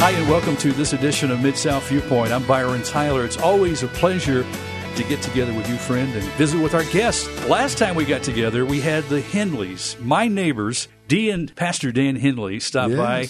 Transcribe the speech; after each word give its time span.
Hi, 0.00 0.12
and 0.12 0.26
welcome 0.30 0.56
to 0.56 0.72
this 0.72 0.94
edition 0.94 1.30
of 1.30 1.42
Mid 1.42 1.58
South 1.58 1.86
Viewpoint. 1.86 2.32
I'm 2.32 2.46
Byron 2.46 2.82
Tyler. 2.82 3.22
It's 3.22 3.36
always 3.36 3.82
a 3.82 3.86
pleasure 3.86 4.46
to 4.96 5.04
get 5.04 5.20
together 5.20 5.52
with 5.52 5.68
you, 5.68 5.76
friend, 5.76 6.10
and 6.14 6.24
visit 6.38 6.58
with 6.58 6.72
our 6.74 6.84
guests. 6.84 7.28
Last 7.46 7.76
time 7.76 7.96
we 7.96 8.06
got 8.06 8.22
together, 8.22 8.64
we 8.64 8.80
had 8.80 9.04
the 9.10 9.20
Henleys, 9.20 10.00
my 10.00 10.26
neighbors, 10.26 10.88
Dee 11.06 11.28
and 11.28 11.54
Pastor 11.54 11.92
Dan 11.92 12.16
Henley, 12.16 12.60
stop 12.60 12.88
Yes. 12.88 12.98
by 12.98 13.28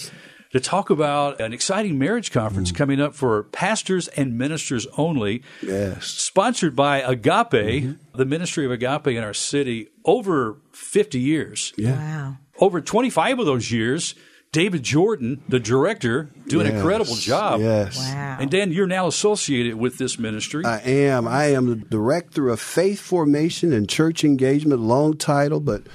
to 0.52 0.61
talk 0.61 0.91
about 0.91 1.41
an 1.41 1.52
exciting 1.52 1.98
marriage 1.98 2.30
conference 2.30 2.71
mm. 2.71 2.77
coming 2.77 3.00
up 3.00 3.16
for 3.16 3.43
pastors 3.43 4.07
and 4.07 4.39
ministers 4.39 4.87
only. 4.96 5.43
Yes. 5.62 6.07
Sponsored 6.07 6.77
by 6.77 6.98
Agape, 6.98 7.50
mm-hmm. 7.50 8.16
the 8.16 8.25
ministry 8.25 8.64
of 8.64 8.71
Agape 8.71 9.09
in 9.09 9.25
our 9.25 9.34
city, 9.34 9.89
over 10.05 10.57
50 10.71 11.18
years. 11.18 11.73
Yeah. 11.77 11.96
Wow. 11.96 12.37
Over 12.61 12.80
25 12.80 13.41
of 13.41 13.46
those 13.46 13.73
years, 13.73 14.14
David 14.53 14.82
Jordan, 14.82 15.43
the 15.48 15.61
director, 15.61 16.29
doing 16.49 16.67
an 16.67 16.75
incredible 16.75 17.14
job. 17.14 17.61
Yes. 17.61 17.96
Wow. 17.96 18.39
And 18.41 18.50
Dan, 18.50 18.72
you're 18.72 18.89
now 18.89 19.07
associated 19.07 19.77
with 19.77 19.96
this 19.99 20.18
ministry. 20.18 20.64
I 20.64 20.81
am. 20.81 21.29
I 21.29 21.53
am 21.53 21.67
the 21.67 21.77
director 21.77 22.49
of 22.49 22.61
faith 22.61 22.99
formation 22.99 23.72
and 23.72 23.89
church 23.89 24.25
engagement, 24.25 24.81
long 24.81 25.17
title, 25.17 25.61
but 25.61 25.86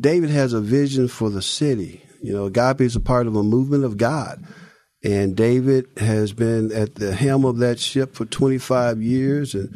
David 0.00 0.30
has 0.30 0.54
a 0.54 0.60
vision 0.60 1.08
for 1.08 1.28
the 1.28 1.42
city. 1.42 2.02
You 2.22 2.32
know, 2.32 2.46
Agape 2.46 2.80
is 2.80 2.96
a 2.96 3.00
part 3.00 3.26
of 3.26 3.36
a 3.36 3.42
movement 3.42 3.84
of 3.84 3.98
God. 3.98 4.42
And 5.04 5.36
David 5.36 5.86
has 5.98 6.32
been 6.32 6.72
at 6.72 6.94
the 6.94 7.14
helm 7.14 7.44
of 7.44 7.58
that 7.58 7.78
ship 7.78 8.14
for 8.14 8.24
25 8.24 9.02
years. 9.02 9.54
And 9.54 9.68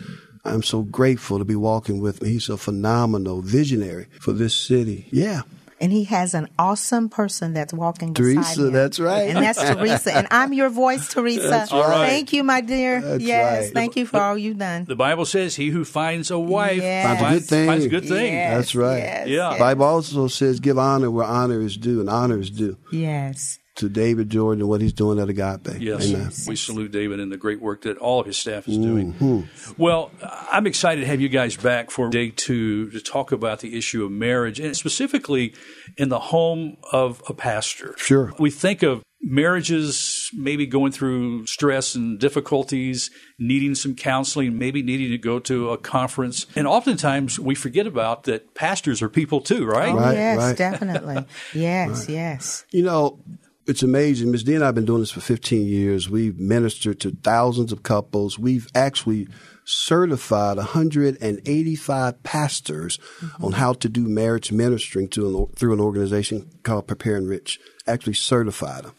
I'm 0.44 0.62
so 0.62 0.82
grateful 0.82 1.38
to 1.38 1.44
be 1.44 1.54
walking 1.54 2.00
with 2.00 2.22
him. 2.22 2.28
He's 2.28 2.48
a 2.48 2.56
phenomenal 2.56 3.42
visionary 3.42 4.08
for 4.20 4.32
this 4.32 4.54
city. 4.54 5.08
Yeah. 5.12 5.42
And 5.82 5.92
he 5.92 6.04
has 6.04 6.32
an 6.34 6.48
awesome 6.60 7.08
person 7.08 7.54
that's 7.54 7.74
walking 7.74 8.14
Teresa, 8.14 8.38
beside 8.38 8.58
him. 8.58 8.72
that's 8.72 9.00
right. 9.00 9.28
And 9.30 9.38
that's 9.44 9.60
Teresa. 9.60 10.16
And 10.16 10.28
I'm 10.30 10.52
your 10.52 10.68
voice, 10.70 11.08
Teresa. 11.12 11.48
That's 11.48 11.72
right. 11.72 12.08
Thank 12.08 12.32
you, 12.32 12.44
my 12.44 12.60
dear. 12.60 13.00
That's 13.02 13.24
yes, 13.24 13.64
right. 13.64 13.74
thank 13.74 13.96
you 13.96 14.06
for 14.06 14.20
all 14.20 14.38
you've 14.38 14.58
done. 14.58 14.84
the 14.84 14.94
Bible 14.94 15.24
says, 15.26 15.56
"He 15.56 15.70
who 15.70 15.84
finds 15.84 16.30
a 16.30 16.38
wife 16.38 16.80
Yes. 16.80 17.18
Finds 17.18 17.22
a 17.22 17.34
good 17.40 17.48
thing. 17.48 17.66
finds 17.66 17.84
a 17.84 17.88
good 17.88 18.08
thing." 18.08 18.32
Yes, 18.32 18.56
That's 18.56 18.74
right. 18.76 18.98
Yes, 18.98 19.28
Yeah. 19.28 19.50
Yes. 19.50 19.58
Bible 19.58 19.84
also 19.84 20.28
says, 20.28 20.60
give 20.60 20.78
honor 20.78 21.10
where 21.10 21.26
honor 21.26 21.60
is 21.60 21.76
due, 21.76 21.98
and 22.00 22.08
honor 22.08 22.38
is 22.38 22.48
due 22.50 22.78
yes. 22.92 23.58
To 23.76 23.88
David 23.88 24.28
Jordan 24.30 24.60
and 24.60 24.68
what 24.68 24.80
he's 24.80 24.92
doing 24.92 25.18
at 25.18 25.28
Agape. 25.28 25.80
Yes, 25.80 26.10
Amen. 26.12 26.30
we 26.46 26.56
salute 26.56 26.92
David 26.92 27.20
and 27.20 27.32
the 27.32 27.36
great 27.36 27.60
work 27.60 27.82
that 27.82 27.96
all 27.98 28.20
of 28.20 28.26
his 28.26 28.36
staff 28.36 28.68
is 28.68 28.76
doing. 28.76 29.14
Mm-hmm. 29.14 29.72
Well, 29.82 30.10
I'm 30.50 30.66
excited 30.66 31.00
to 31.00 31.06
have 31.06 31.20
you 31.20 31.28
guys 31.28 31.56
back 31.56 31.90
for 31.90 32.08
day 32.10 32.30
two 32.30 32.90
to 32.90 33.00
talk 33.00 33.32
about 33.32 33.60
the 33.60 33.76
issue 33.78 34.04
of 34.04 34.10
marriage 34.10 34.60
and 34.60 34.76
specifically 34.76 35.54
in 35.96 36.10
the 36.10 36.18
home 36.18 36.76
of 36.92 37.22
a 37.28 37.34
pastor. 37.34 37.94
Sure. 37.96 38.32
We 38.38 38.50
think 38.50 38.82
of 38.82 39.02
marriages 39.22 40.30
maybe 40.34 40.66
going 40.66 40.92
through 40.92 41.46
stress 41.46 41.94
and 41.94 42.18
difficulties, 42.18 43.10
needing 43.38 43.74
some 43.74 43.94
counseling, 43.94 44.58
maybe 44.58 44.82
needing 44.82 45.10
to 45.10 45.18
go 45.18 45.38
to 45.38 45.70
a 45.70 45.78
conference. 45.78 46.46
And 46.56 46.66
oftentimes 46.66 47.38
we 47.38 47.54
forget 47.54 47.86
about 47.86 48.24
that 48.24 48.54
pastors 48.54 49.00
are 49.02 49.08
people 49.08 49.40
too, 49.40 49.64
right? 49.64 49.90
Oh, 49.90 49.96
Right, 49.96 50.14
yes, 50.14 50.38
right. 50.38 50.56
definitely. 50.56 51.24
Yes, 51.54 52.08
yes. 52.08 52.64
You 52.70 52.82
know, 52.82 53.18
it's 53.66 53.82
amazing. 53.82 54.30
Ms. 54.30 54.44
D 54.44 54.54
and 54.54 54.64
I 54.64 54.66
have 54.66 54.74
been 54.74 54.84
doing 54.84 55.00
this 55.00 55.10
for 55.10 55.20
15 55.20 55.66
years. 55.66 56.10
We've 56.10 56.38
ministered 56.38 57.00
to 57.00 57.10
thousands 57.10 57.72
of 57.72 57.82
couples. 57.82 58.38
We've 58.38 58.66
actually 58.74 59.28
certified 59.64 60.56
185 60.56 62.22
pastors 62.22 62.98
mm-hmm. 63.20 63.44
on 63.44 63.52
how 63.52 63.74
to 63.74 63.88
do 63.88 64.08
marriage 64.08 64.50
ministering 64.50 65.08
to 65.10 65.28
an, 65.28 65.46
through 65.54 65.74
an 65.74 65.80
organization 65.80 66.50
called 66.64 66.88
Prepare/Enrich. 66.88 67.60
Actually 67.86 68.14
certified 68.14 68.84
them. 68.84 68.94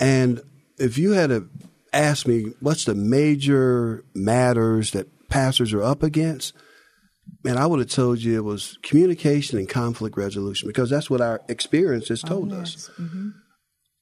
And 0.00 0.40
if 0.78 0.96
you 0.96 1.12
had 1.12 1.30
to 1.30 1.48
ask 1.92 2.26
me 2.26 2.52
what's 2.60 2.84
the 2.84 2.94
major 2.94 4.04
matters 4.14 4.92
that 4.92 5.08
pastors 5.28 5.72
are 5.72 5.82
up 5.82 6.02
against, 6.02 6.54
man, 7.44 7.58
I 7.58 7.66
would 7.66 7.80
have 7.80 7.90
told 7.90 8.20
you 8.20 8.36
it 8.36 8.44
was 8.44 8.78
communication 8.82 9.58
and 9.58 9.68
conflict 9.68 10.16
resolution 10.16 10.68
because 10.68 10.88
that's 10.88 11.10
what 11.10 11.20
our 11.20 11.42
experience 11.48 12.08
has 12.08 12.24
oh, 12.24 12.28
told 12.28 12.52
us. 12.52 12.90
Mm-hmm. 12.98 13.30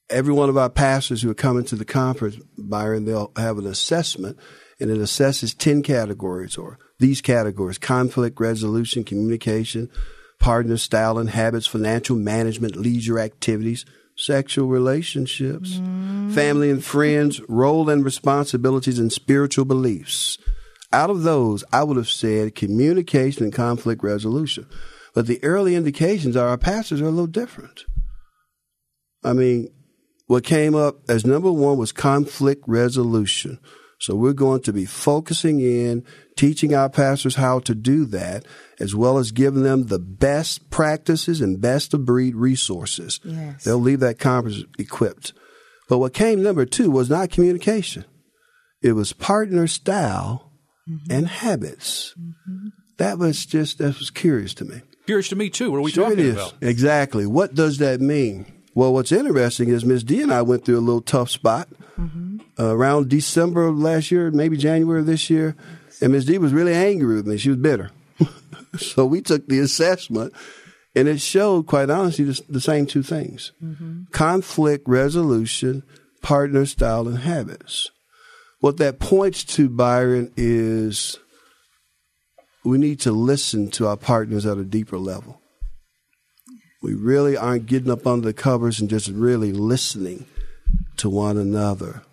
Every 0.08 0.32
one 0.32 0.48
of 0.48 0.56
our 0.56 0.70
pastors 0.70 1.22
who 1.22 1.30
are 1.30 1.34
coming 1.34 1.64
to 1.64 1.76
the 1.76 1.84
conference, 1.84 2.36
Byron, 2.56 3.04
they'll 3.04 3.32
have 3.36 3.58
an 3.58 3.66
assessment 3.66 4.38
and 4.78 4.90
it 4.90 4.98
assesses 4.98 5.56
10 5.56 5.82
categories 5.82 6.56
or 6.56 6.78
these 6.98 7.20
categories 7.20 7.78
conflict 7.78 8.38
resolution, 8.40 9.04
communication, 9.04 9.90
partner 10.38 10.76
style 10.76 11.18
and 11.18 11.30
habits, 11.30 11.66
financial 11.66 12.16
management, 12.16 12.76
leisure 12.76 13.18
activities, 13.18 13.84
sexual 14.16 14.68
relationships, 14.68 15.74
mm. 15.74 16.32
family 16.32 16.70
and 16.70 16.84
friends, 16.84 17.40
role 17.48 17.88
and 17.90 18.04
responsibilities, 18.04 18.98
and 18.98 19.12
spiritual 19.12 19.64
beliefs. 19.64 20.38
Out 20.92 21.10
of 21.10 21.22
those, 21.22 21.64
I 21.72 21.82
would 21.82 21.96
have 21.96 22.08
said 22.08 22.54
communication 22.54 23.44
and 23.44 23.52
conflict 23.52 24.02
resolution. 24.02 24.66
But 25.14 25.26
the 25.26 25.42
early 25.42 25.74
indications 25.74 26.36
are 26.36 26.48
our 26.48 26.58
pastors 26.58 27.00
are 27.00 27.06
a 27.06 27.10
little 27.10 27.26
different. 27.26 27.84
I 29.24 29.32
mean, 29.32 29.68
what 30.26 30.44
came 30.44 30.74
up 30.74 31.08
as 31.08 31.24
number 31.24 31.52
one 31.52 31.78
was 31.78 31.92
conflict 31.92 32.64
resolution. 32.66 33.58
So 33.98 34.14
we're 34.14 34.34
going 34.34 34.60
to 34.62 34.72
be 34.72 34.84
focusing 34.84 35.60
in, 35.60 36.04
teaching 36.36 36.74
our 36.74 36.90
pastors 36.90 37.36
how 37.36 37.60
to 37.60 37.74
do 37.74 38.04
that, 38.06 38.44
as 38.78 38.94
well 38.94 39.16
as 39.16 39.32
giving 39.32 39.62
them 39.62 39.86
the 39.86 39.98
best 39.98 40.68
practices 40.68 41.40
and 41.40 41.60
best 41.60 41.94
of 41.94 42.04
breed 42.04 42.36
resources. 42.36 43.20
Yes. 43.24 43.64
They'll 43.64 43.78
leave 43.78 44.00
that 44.00 44.18
conference 44.18 44.64
equipped. 44.78 45.32
But 45.88 45.98
what 45.98 46.12
came 46.12 46.42
number 46.42 46.66
two 46.66 46.90
was 46.90 47.08
not 47.08 47.30
communication. 47.30 48.04
It 48.82 48.92
was 48.92 49.14
partner 49.14 49.66
style 49.66 50.52
mm-hmm. 50.88 51.10
and 51.10 51.28
habits. 51.28 52.14
Mm-hmm. 52.18 52.68
That 52.98 53.18
was 53.18 53.46
just, 53.46 53.78
that 53.78 53.98
was 53.98 54.10
curious 54.10 54.52
to 54.54 54.64
me. 54.64 54.82
Curious 55.06 55.28
to 55.28 55.36
me 55.36 55.48
too. 55.48 55.70
What 55.70 55.78
are 55.78 55.82
we 55.82 55.90
Sure 55.92 56.04
talking 56.04 56.18
it 56.18 56.26
is. 56.26 56.34
about? 56.34 56.54
Exactly. 56.60 57.24
What 57.26 57.54
does 57.54 57.78
that 57.78 58.00
mean? 58.00 58.52
Well, 58.76 58.92
what's 58.92 59.10
interesting 59.10 59.70
is 59.70 59.86
Miss 59.86 60.02
D 60.02 60.20
and 60.20 60.30
I 60.30 60.42
went 60.42 60.66
through 60.66 60.76
a 60.76 60.80
little 60.80 61.00
tough 61.00 61.30
spot 61.30 61.66
uh, 62.60 62.76
around 62.76 63.08
December 63.08 63.64
of 63.64 63.78
last 63.78 64.10
year, 64.10 64.30
maybe 64.30 64.58
January 64.58 65.00
of 65.00 65.06
this 65.06 65.30
year, 65.30 65.56
and 66.02 66.12
Miss 66.12 66.26
D 66.26 66.36
was 66.36 66.52
really 66.52 66.74
angry 66.74 67.16
with 67.16 67.26
me. 67.26 67.38
She 67.38 67.48
was 67.48 67.56
bitter. 67.56 67.90
so 68.76 69.06
we 69.06 69.22
took 69.22 69.48
the 69.48 69.60
assessment, 69.60 70.34
and 70.94 71.08
it 71.08 71.22
showed, 71.22 71.66
quite 71.66 71.88
honestly, 71.88 72.26
the, 72.26 72.38
the 72.50 72.60
same 72.60 72.84
two 72.84 73.02
things: 73.02 73.52
conflict 74.12 74.86
resolution, 74.86 75.82
partner 76.20 76.66
style, 76.66 77.08
and 77.08 77.20
habits. 77.20 77.90
What 78.60 78.76
that 78.76 78.98
points 78.98 79.42
to, 79.56 79.70
Byron, 79.70 80.30
is 80.36 81.18
we 82.62 82.76
need 82.76 83.00
to 83.00 83.12
listen 83.12 83.70
to 83.70 83.86
our 83.86 83.96
partners 83.96 84.44
at 84.44 84.58
a 84.58 84.64
deeper 84.64 84.98
level. 84.98 85.40
We 86.86 86.94
really 86.94 87.36
aren't 87.36 87.66
getting 87.66 87.90
up 87.90 88.06
under 88.06 88.28
the 88.28 88.32
covers 88.32 88.78
and 88.78 88.88
just 88.88 89.08
really 89.08 89.50
listening 89.50 90.24
to 90.98 91.10
one 91.10 91.36
another. 91.36 92.04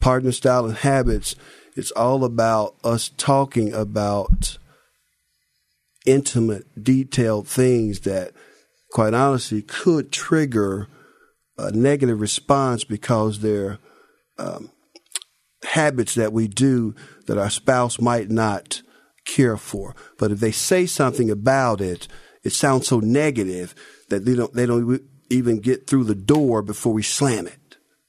Partner 0.00 0.30
style 0.30 0.66
and 0.66 0.76
habits, 0.76 1.34
it's 1.74 1.90
all 1.90 2.22
about 2.22 2.76
us 2.84 3.10
talking 3.16 3.74
about 3.74 4.56
intimate, 6.06 6.64
detailed 6.80 7.48
things 7.48 8.02
that, 8.02 8.30
quite 8.92 9.14
honestly, 9.14 9.62
could 9.62 10.12
trigger 10.12 10.86
a 11.58 11.72
negative 11.72 12.20
response 12.20 12.84
because 12.84 13.40
they're 13.40 13.78
um, 14.38 14.70
habits 15.64 16.14
that 16.14 16.32
we 16.32 16.46
do 16.46 16.94
that 17.26 17.36
our 17.36 17.50
spouse 17.50 18.00
might 18.00 18.30
not 18.30 18.82
care 19.24 19.56
for. 19.56 19.96
But 20.20 20.30
if 20.30 20.38
they 20.38 20.52
say 20.52 20.86
something 20.86 21.32
about 21.32 21.80
it, 21.80 22.06
it 22.44 22.52
sounds 22.52 22.86
so 22.86 23.00
negative 23.00 23.74
that 24.10 24.24
they 24.24 24.34
don't 24.34 24.52
they 24.52 24.66
don't 24.66 25.02
even 25.30 25.60
get 25.60 25.86
through 25.86 26.04
the 26.04 26.14
door 26.14 26.62
before 26.62 26.92
we 26.92 27.02
slam 27.02 27.46
it. 27.46 27.56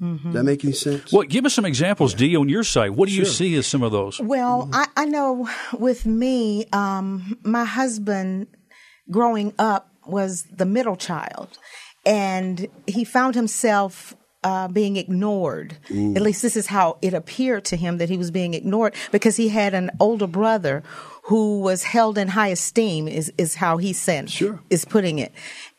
Does 0.02 0.34
that 0.34 0.44
make 0.44 0.64
any 0.64 0.74
sense? 0.74 1.14
Well, 1.14 1.28
give 1.28 1.46
us 1.46 1.54
some 1.54 1.64
examples, 1.64 2.16
Dee, 2.16 2.36
on 2.36 2.50
your 2.50 2.64
side. 2.64 2.90
What 2.92 3.08
do 3.08 3.14
you 3.14 3.24
see 3.24 3.54
as 3.56 3.68
some 3.68 3.84
of 3.84 3.92
those? 3.92 4.20
Well, 4.20 4.68
I, 4.74 4.88
I 4.98 5.06
know 5.06 5.48
with 5.78 6.08
me, 6.08 6.66
um, 6.74 7.38
my 7.44 7.66
husband 7.66 8.48
growing 9.12 9.54
up 9.60 9.92
was 10.08 10.48
the 10.52 10.66
middle 10.66 10.96
child, 10.96 11.60
and 12.04 12.68
he 12.88 13.04
found 13.04 13.36
himself 13.36 14.16
uh, 14.44 14.68
being 14.70 14.98
ignored. 14.98 15.78
At 15.92 16.24
least 16.24 16.42
this 16.42 16.56
is 16.56 16.66
how 16.66 16.98
it 17.04 17.14
appeared 17.14 17.64
to 17.66 17.76
him 17.76 18.00
that 18.00 18.10
he 18.10 18.18
was 18.18 18.32
being 18.32 18.56
ignored 18.56 18.96
because 19.12 19.36
he 19.36 19.50
had 19.50 19.76
an 19.76 19.92
older 20.00 20.26
brother 20.26 20.82
who 21.24 21.62
was 21.62 21.84
held 21.84 22.18
in 22.18 22.30
high 22.30 22.50
esteem. 22.50 23.08
Is 23.08 23.32
is 23.38 23.56
how 23.56 23.78
he 23.78 23.94
said 23.94 24.30
Sure. 24.30 24.60
is 24.70 24.86
putting 24.86 25.20
it. 25.20 25.32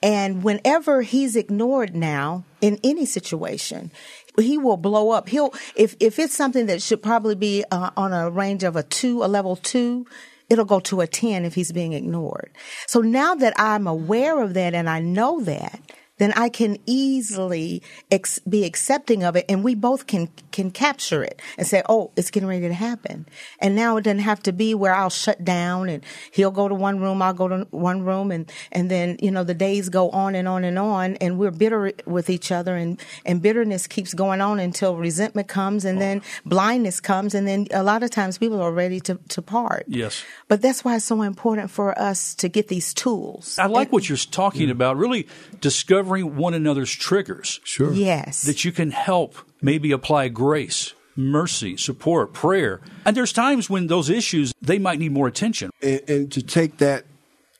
And 0.03 0.43
whenever 0.43 1.03
he's 1.03 1.37
ignored 1.37 1.95
now 1.95 2.45
in 2.61 2.79
any 2.83 3.07
situation, 3.07 3.91
he 4.39 4.59
will 4.59 4.77
blow 4.77 5.11
up. 5.11 5.29
He'll 5.29 5.55
if 5.77 5.97
if 6.01 6.19
it's 6.19 6.35
something 6.35 6.67
that 6.67 6.83
should 6.83 7.03
probably 7.03 7.35
be 7.35 7.65
uh, 7.71 7.91
on 7.97 8.13
a 8.13 8.31
range 8.31 8.65
of 8.65 8.77
a 8.77 8.83
two, 8.83 9.23
a 9.25 9.27
level 9.27 9.57
two. 9.57 10.07
It'll 10.51 10.67
go 10.67 10.81
to 10.81 11.01
a 11.01 11.07
10 11.07 11.47
if 11.47 11.55
he's 11.55 11.73
being 11.73 11.95
ignored. 11.95 12.51
So 12.87 13.01
now 13.01 13.35
that 13.37 13.55
I'm 13.57 13.87
aware 13.87 14.43
of 14.43 14.53
that 14.53 14.75
and 14.75 14.87
I 14.87 15.01
know 15.01 15.41
that, 15.41 15.81
then 16.23 16.33
I 16.35 16.51
can 16.51 16.79
easily 16.87 17.83
ex- 18.09 18.39
be 18.49 18.65
accepting 18.65 19.25
of 19.25 19.35
it 19.35 19.45
and 19.49 19.65
we 19.65 19.75
both 19.75 20.07
can, 20.07 20.29
can 20.53 20.71
capture 20.71 21.25
it 21.25 21.43
and 21.59 21.67
say, 21.67 21.83
oh, 21.89 22.13
it's 22.17 22.31
getting 22.31 22.49
ready 22.49 22.69
to 22.69 22.75
happen. 22.75 23.27
And 23.59 23.75
now 23.75 23.97
it 23.97 24.03
doesn't 24.03 24.21
have 24.21 24.41
to 24.45 24.53
be 24.53 24.73
where 24.73 24.95
I'll 24.95 25.11
shut 25.11 25.45
down 25.45 25.89
and 25.89 26.05
he'll 26.31 26.53
go 26.53 26.69
to 26.69 26.77
one 26.77 27.01
room, 27.01 27.21
I'll 27.21 27.35
go 27.35 27.49
to 27.49 27.67
one 27.73 28.05
room 28.05 28.31
and, 28.31 28.49
and 28.71 28.89
then, 28.89 29.17
you 29.21 29.33
know, 29.33 29.43
the 29.43 29.53
days 29.53 29.89
go 29.89 30.11
on 30.11 30.37
and 30.37 30.47
on 30.47 30.63
and 30.63 30.79
on 30.79 31.17
and 31.17 31.41
we're 31.41 31.51
bitter 31.51 31.91
with 32.07 32.31
each 32.31 32.53
other 32.53 32.77
and, 32.77 33.01
and 33.27 33.43
bitterness 33.43 33.89
keeps 33.89 34.15
going 34.15 34.41
on 34.41 34.61
until 34.61 34.97
resentment 34.97 35.49
comes 35.49 35.85
and 35.85 35.99
oh. 35.99 36.01
then 36.01 36.23
blindness 36.47 37.01
comes 37.01 37.35
and 37.35 37.49
then 37.49 37.67
a 37.73 37.83
lot 37.83 38.05
of 38.05 38.11
times 38.11 38.39
people 38.39 38.63
are 38.63 38.71
ready 38.71 39.01
to, 39.01 39.19
to 39.31 39.43
part. 39.43 39.87
Yes. 39.89 40.23
But 40.47 40.63
that's 40.63 40.85
why 40.85 40.95
it's 40.95 41.05
so 41.05 41.23
important 41.23 41.73
for 41.73 41.99
us 41.99 42.37
to 42.37 42.49
get 42.49 42.69
these 42.69 42.95
tools. 42.95 43.59
I 43.59 43.67
like 43.67 43.91
what 43.91 44.09
you're 44.09 44.17
talking 44.19 44.69
mm. 44.69 44.73
about, 44.73 44.97
really 44.97 45.27
discovering 45.61 46.12
one 46.21 46.53
another's 46.53 46.93
triggers. 46.93 47.61
Sure. 47.65 47.93
Yes. 47.93 48.43
That 48.43 48.65
you 48.65 48.73
can 48.73 48.91
help 48.91 49.37
maybe 49.63 49.93
apply 49.93 50.29
grace, 50.29 50.93
mercy, 51.17 51.77
support, 51.77 52.33
prayer. 52.33 52.81
And 53.05 53.17
there's 53.17 53.33
times 53.33 53.71
when 53.71 53.87
those 53.87 54.11
issues, 54.11 54.53
they 54.61 54.79
might 54.79 54.99
need 54.99 55.13
more 55.13 55.29
attention. 55.29 55.71
And, 55.81 56.01
and 56.09 56.33
to 56.33 56.43
take 56.43 56.79
that 56.79 57.05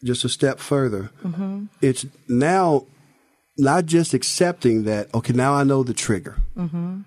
just 0.05 0.25
a 0.25 0.29
step 0.29 0.59
further, 0.59 1.11
mm-hmm. 1.23 1.67
it's 1.81 2.05
now 2.29 2.87
not 3.57 3.87
just 3.87 4.13
accepting 4.15 4.85
that, 4.85 5.15
okay, 5.15 5.33
now 5.33 5.55
I 5.55 5.65
know 5.65 5.83
the 5.83 5.95
trigger. 5.95 6.39
Mm-hmm. 6.57 7.03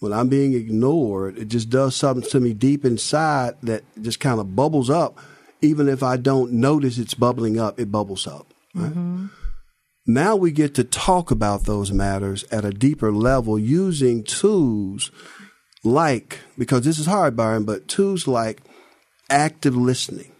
When 0.00 0.12
I'm 0.12 0.28
being 0.28 0.54
ignored, 0.54 1.38
it 1.38 1.48
just 1.48 1.68
does 1.68 1.94
something 1.94 2.28
to 2.30 2.40
me 2.40 2.54
deep 2.54 2.84
inside 2.84 3.54
that 3.62 3.84
just 4.00 4.18
kind 4.18 4.40
of 4.40 4.56
bubbles 4.56 4.90
up. 4.90 5.18
Even 5.62 5.88
if 5.88 6.02
I 6.02 6.16
don't 6.16 6.52
notice 6.52 6.96
it's 6.96 7.12
bubbling 7.12 7.60
up, 7.60 7.78
it 7.78 7.92
bubbles 7.92 8.26
up. 8.26 8.46
Right? 8.74 8.90
Mm-hmm. 8.90 9.26
Now 10.06 10.34
we 10.34 10.50
get 10.50 10.74
to 10.74 10.84
talk 10.84 11.30
about 11.30 11.64
those 11.64 11.92
matters 11.92 12.44
at 12.44 12.64
a 12.64 12.70
deeper 12.70 13.12
level 13.12 13.58
using 13.58 14.24
tools 14.24 15.10
like, 15.84 16.40
because 16.58 16.84
this 16.84 16.98
is 16.98 17.06
hard, 17.06 17.36
Byron, 17.36 17.64
but 17.64 17.88
tools 17.88 18.26
like 18.26 18.60
active 19.28 19.76
listening. 19.76 20.32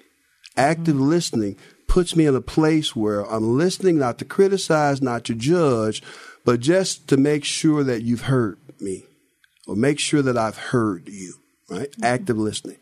Active 0.56 0.96
mm-hmm. 0.96 1.08
listening 1.08 1.56
puts 1.86 2.14
me 2.14 2.26
in 2.26 2.36
a 2.36 2.40
place 2.40 2.94
where 2.94 3.22
I'm 3.30 3.56
listening 3.56 3.98
not 3.98 4.18
to 4.18 4.24
criticize, 4.24 5.00
not 5.00 5.24
to 5.24 5.34
judge, 5.34 6.02
but 6.44 6.60
just 6.60 7.08
to 7.08 7.16
make 7.16 7.44
sure 7.44 7.82
that 7.84 8.02
you've 8.02 8.22
heard 8.22 8.58
me 8.80 9.04
or 9.66 9.76
make 9.76 9.98
sure 9.98 10.22
that 10.22 10.36
I've 10.36 10.58
heard 10.58 11.08
you, 11.08 11.34
right? 11.68 11.90
Mm-hmm. 11.90 12.04
Active 12.04 12.38
listening. 12.38 12.78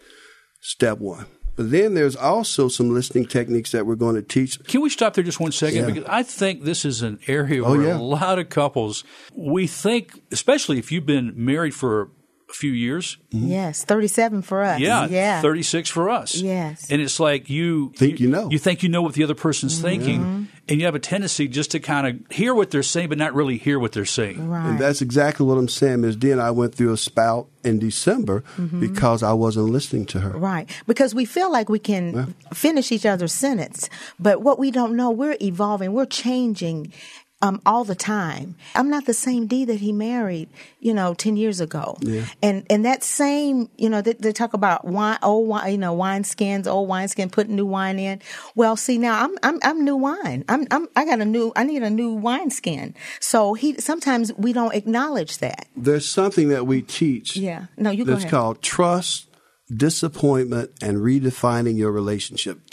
Step 0.60 0.98
one. 0.98 1.26
But 1.58 1.72
then 1.72 1.94
there's 1.94 2.14
also 2.14 2.68
some 2.68 2.94
listening 2.94 3.26
techniques 3.26 3.72
that 3.72 3.84
we're 3.84 3.96
going 3.96 4.14
to 4.14 4.22
teach. 4.22 4.62
Can 4.68 4.80
we 4.80 4.88
stop 4.90 5.14
there 5.14 5.24
just 5.24 5.40
one 5.40 5.50
second? 5.50 5.80
Yeah. 5.80 5.86
Because 5.86 6.04
I 6.08 6.22
think 6.22 6.62
this 6.62 6.84
is 6.84 7.02
an 7.02 7.18
area 7.26 7.64
Oh, 7.64 7.72
where 7.72 7.82
yeah. 7.88 7.96
a 7.96 7.98
lot 7.98 8.38
of 8.38 8.48
couples, 8.48 9.02
we 9.34 9.66
think, 9.66 10.22
especially 10.30 10.78
if 10.78 10.92
you've 10.92 11.04
been 11.04 11.32
married 11.34 11.74
for 11.74 12.10
a 12.48 12.52
few 12.52 12.72
years, 12.72 13.18
mm-hmm. 13.32 13.48
Yes. 13.48 13.84
37 13.84 14.42
for 14.42 14.62
us. 14.62 14.80
yeah, 14.80 15.06
Yeah. 15.06 15.42
36 15.42 15.90
for 15.90 16.08
us. 16.08 16.34
Yes. 16.36 16.90
And 16.90 17.00
it's 17.00 17.20
like 17.20 17.50
you 17.50 17.92
Think 17.96 18.20
you 18.20 18.28
know. 18.28 18.48
You 18.50 18.58
think 18.58 18.82
you 18.82 18.88
know 18.88 19.02
what 19.02 19.14
the 19.14 19.24
other 19.24 19.34
person's 19.34 19.74
mm-hmm. 19.74 19.82
thinking, 19.82 20.20
mm-hmm. 20.20 20.44
and 20.68 20.80
you 20.80 20.86
have 20.86 20.94
a 20.94 21.00
tendency 21.00 21.48
just 21.48 21.72
to 21.72 21.80
kind 21.80 22.06
of 22.06 22.32
hear 22.34 22.54
what 22.54 22.70
they're 22.70 22.82
saying, 22.82 23.08
but 23.08 23.18
not 23.18 23.34
really 23.34 23.58
hear 23.58 23.78
what 23.78 23.92
they're 23.92 24.04
saying. 24.04 24.48
Right. 24.48 24.66
And 24.66 24.78
that's 24.78 25.02
exactly 25.02 25.46
what 25.46 25.58
I'm 25.58 25.68
saying. 25.68 26.00
Ms. 26.00 26.16
D 26.16 26.30
and 26.30 26.40
I 26.40 26.50
went 26.50 26.74
through 26.74 26.92
a 26.92 26.96
spout 26.96 27.48
in 27.64 27.78
December 27.78 28.44
because 28.80 29.22
I 29.22 29.32
wasn't 29.32 29.66
listening 29.66 30.06
to 30.06 30.20
her. 30.20 30.30
Right. 30.30 30.70
Because 30.86 31.14
we 31.14 31.24
feel 31.24 31.52
like 31.52 31.68
we 31.68 31.78
can 31.78 32.34
finish 32.54 32.92
each 32.92 33.04
other's 33.04 33.32
sentence, 33.32 33.90
but 34.18 34.42
what 34.42 34.58
we 34.58 34.70
don't 34.70 34.96
know, 34.96 35.10
we're 35.10 35.36
evolving, 35.40 35.92
we're 35.92 36.06
changing. 36.06 36.92
Um, 37.40 37.62
all 37.64 37.84
the 37.84 37.94
time. 37.94 38.56
I'm 38.74 38.90
not 38.90 39.06
the 39.06 39.14
same 39.14 39.46
D 39.46 39.64
that 39.66 39.78
he 39.78 39.92
married, 39.92 40.48
you 40.80 40.92
know, 40.92 41.14
10 41.14 41.36
years 41.36 41.60
ago. 41.60 41.96
Yeah. 42.00 42.24
And, 42.42 42.66
and 42.68 42.84
that 42.84 43.04
same, 43.04 43.68
you 43.76 43.88
know, 43.88 44.02
they, 44.02 44.14
they 44.14 44.32
talk 44.32 44.54
about 44.54 44.84
wine, 44.84 45.18
old 45.22 45.46
wine, 45.46 45.70
you 45.70 45.78
know, 45.78 45.92
wine 45.92 46.24
skins, 46.24 46.66
old 46.66 46.88
wine 46.88 47.06
skin, 47.06 47.30
putting 47.30 47.54
new 47.54 47.64
wine 47.64 48.00
in. 48.00 48.20
Well, 48.56 48.74
see, 48.74 48.98
now 48.98 49.22
I'm, 49.22 49.38
I'm, 49.44 49.60
I'm 49.62 49.84
new 49.84 49.94
wine. 49.94 50.44
I'm, 50.48 50.66
I'm, 50.72 50.88
I 50.96 51.04
got 51.04 51.20
a 51.20 51.24
new, 51.24 51.52
I 51.54 51.62
need 51.62 51.84
a 51.84 51.90
new 51.90 52.12
wine 52.12 52.50
skin. 52.50 52.96
So 53.20 53.54
he, 53.54 53.80
sometimes 53.80 54.32
we 54.32 54.52
don't 54.52 54.74
acknowledge 54.74 55.38
that. 55.38 55.68
There's 55.76 56.08
something 56.08 56.48
that 56.48 56.66
we 56.66 56.82
teach. 56.82 57.36
Yeah. 57.36 57.66
No, 57.76 57.90
you 57.90 58.04
go 58.04 58.16
That's 58.16 58.28
called 58.28 58.62
trust, 58.62 59.28
disappointment, 59.72 60.72
and 60.82 60.98
redefining 60.98 61.76
your 61.76 61.92
relationship. 61.92 62.68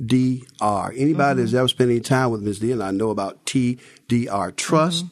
TDR. 0.00 0.92
Anybody 0.96 1.42
that's 1.42 1.54
ever 1.54 1.68
spent 1.68 1.90
any 1.90 2.00
time 2.00 2.30
with 2.30 2.42
Ms. 2.42 2.58
D 2.60 2.72
and 2.72 2.82
I 2.82 2.90
know 2.90 3.10
about 3.10 3.44
TDR. 3.46 4.54
Trust, 4.56 5.06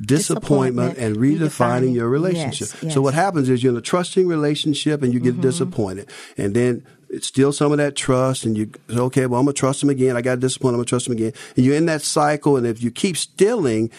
disappointment, 0.00 0.06
Disappointment, 0.06 0.98
and 0.98 1.16
redefining 1.16 1.48
redefining. 1.82 1.94
your 1.94 2.08
relationship. 2.08 2.68
Yes, 2.72 2.82
yes. 2.82 2.94
So 2.94 3.00
what 3.00 3.14
happens 3.14 3.48
is 3.48 3.62
you're 3.62 3.72
in 3.72 3.78
a 3.78 3.82
trusting 3.82 4.26
relationship 4.26 5.02
and 5.02 5.12
you 5.12 5.20
get 5.20 5.40
disappointed. 5.40 6.10
And 6.36 6.54
then 6.54 6.84
it's 7.08 7.26
still 7.26 7.52
some 7.52 7.72
of 7.72 7.78
that 7.78 7.94
trust 7.94 8.44
and 8.44 8.56
you 8.56 8.70
say, 8.88 8.98
okay, 8.98 9.26
well, 9.26 9.40
I'm 9.40 9.46
going 9.46 9.54
to 9.54 9.58
trust 9.60 9.82
him 9.82 9.90
again. 9.90 10.16
I 10.16 10.22
got 10.22 10.40
disappointed. 10.40 10.74
I'm 10.74 10.78
going 10.78 10.86
to 10.86 10.88
trust 10.90 11.06
him 11.06 11.12
again. 11.12 11.32
And 11.56 11.64
you're 11.64 11.76
in 11.76 11.86
that 11.86 12.02
cycle. 12.02 12.56
And 12.56 12.66
if 12.66 12.82
you 12.82 12.90
keep 12.90 13.16
stealing 13.16 13.90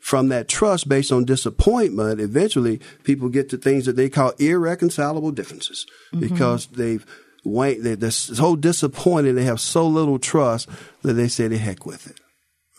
from 0.00 0.28
that 0.28 0.48
trust 0.48 0.88
based 0.88 1.12
on 1.12 1.24
disappointment, 1.24 2.20
eventually 2.20 2.80
people 3.04 3.28
get 3.28 3.48
to 3.50 3.56
things 3.56 3.86
that 3.86 3.96
they 3.96 4.10
call 4.10 4.30
irreconcilable 4.38 5.30
differences 5.30 5.86
because 6.18 6.66
they've 6.66 7.06
wait, 7.44 7.82
they, 7.82 7.94
they're 7.94 8.10
so 8.10 8.56
disappointed. 8.56 9.34
They 9.34 9.44
have 9.44 9.60
so 9.60 9.86
little 9.86 10.18
trust 10.18 10.68
that 11.02 11.14
they 11.14 11.28
say 11.28 11.48
the 11.48 11.58
heck 11.58 11.86
with 11.86 12.06
it. 12.06 12.20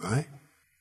Right. 0.03 0.27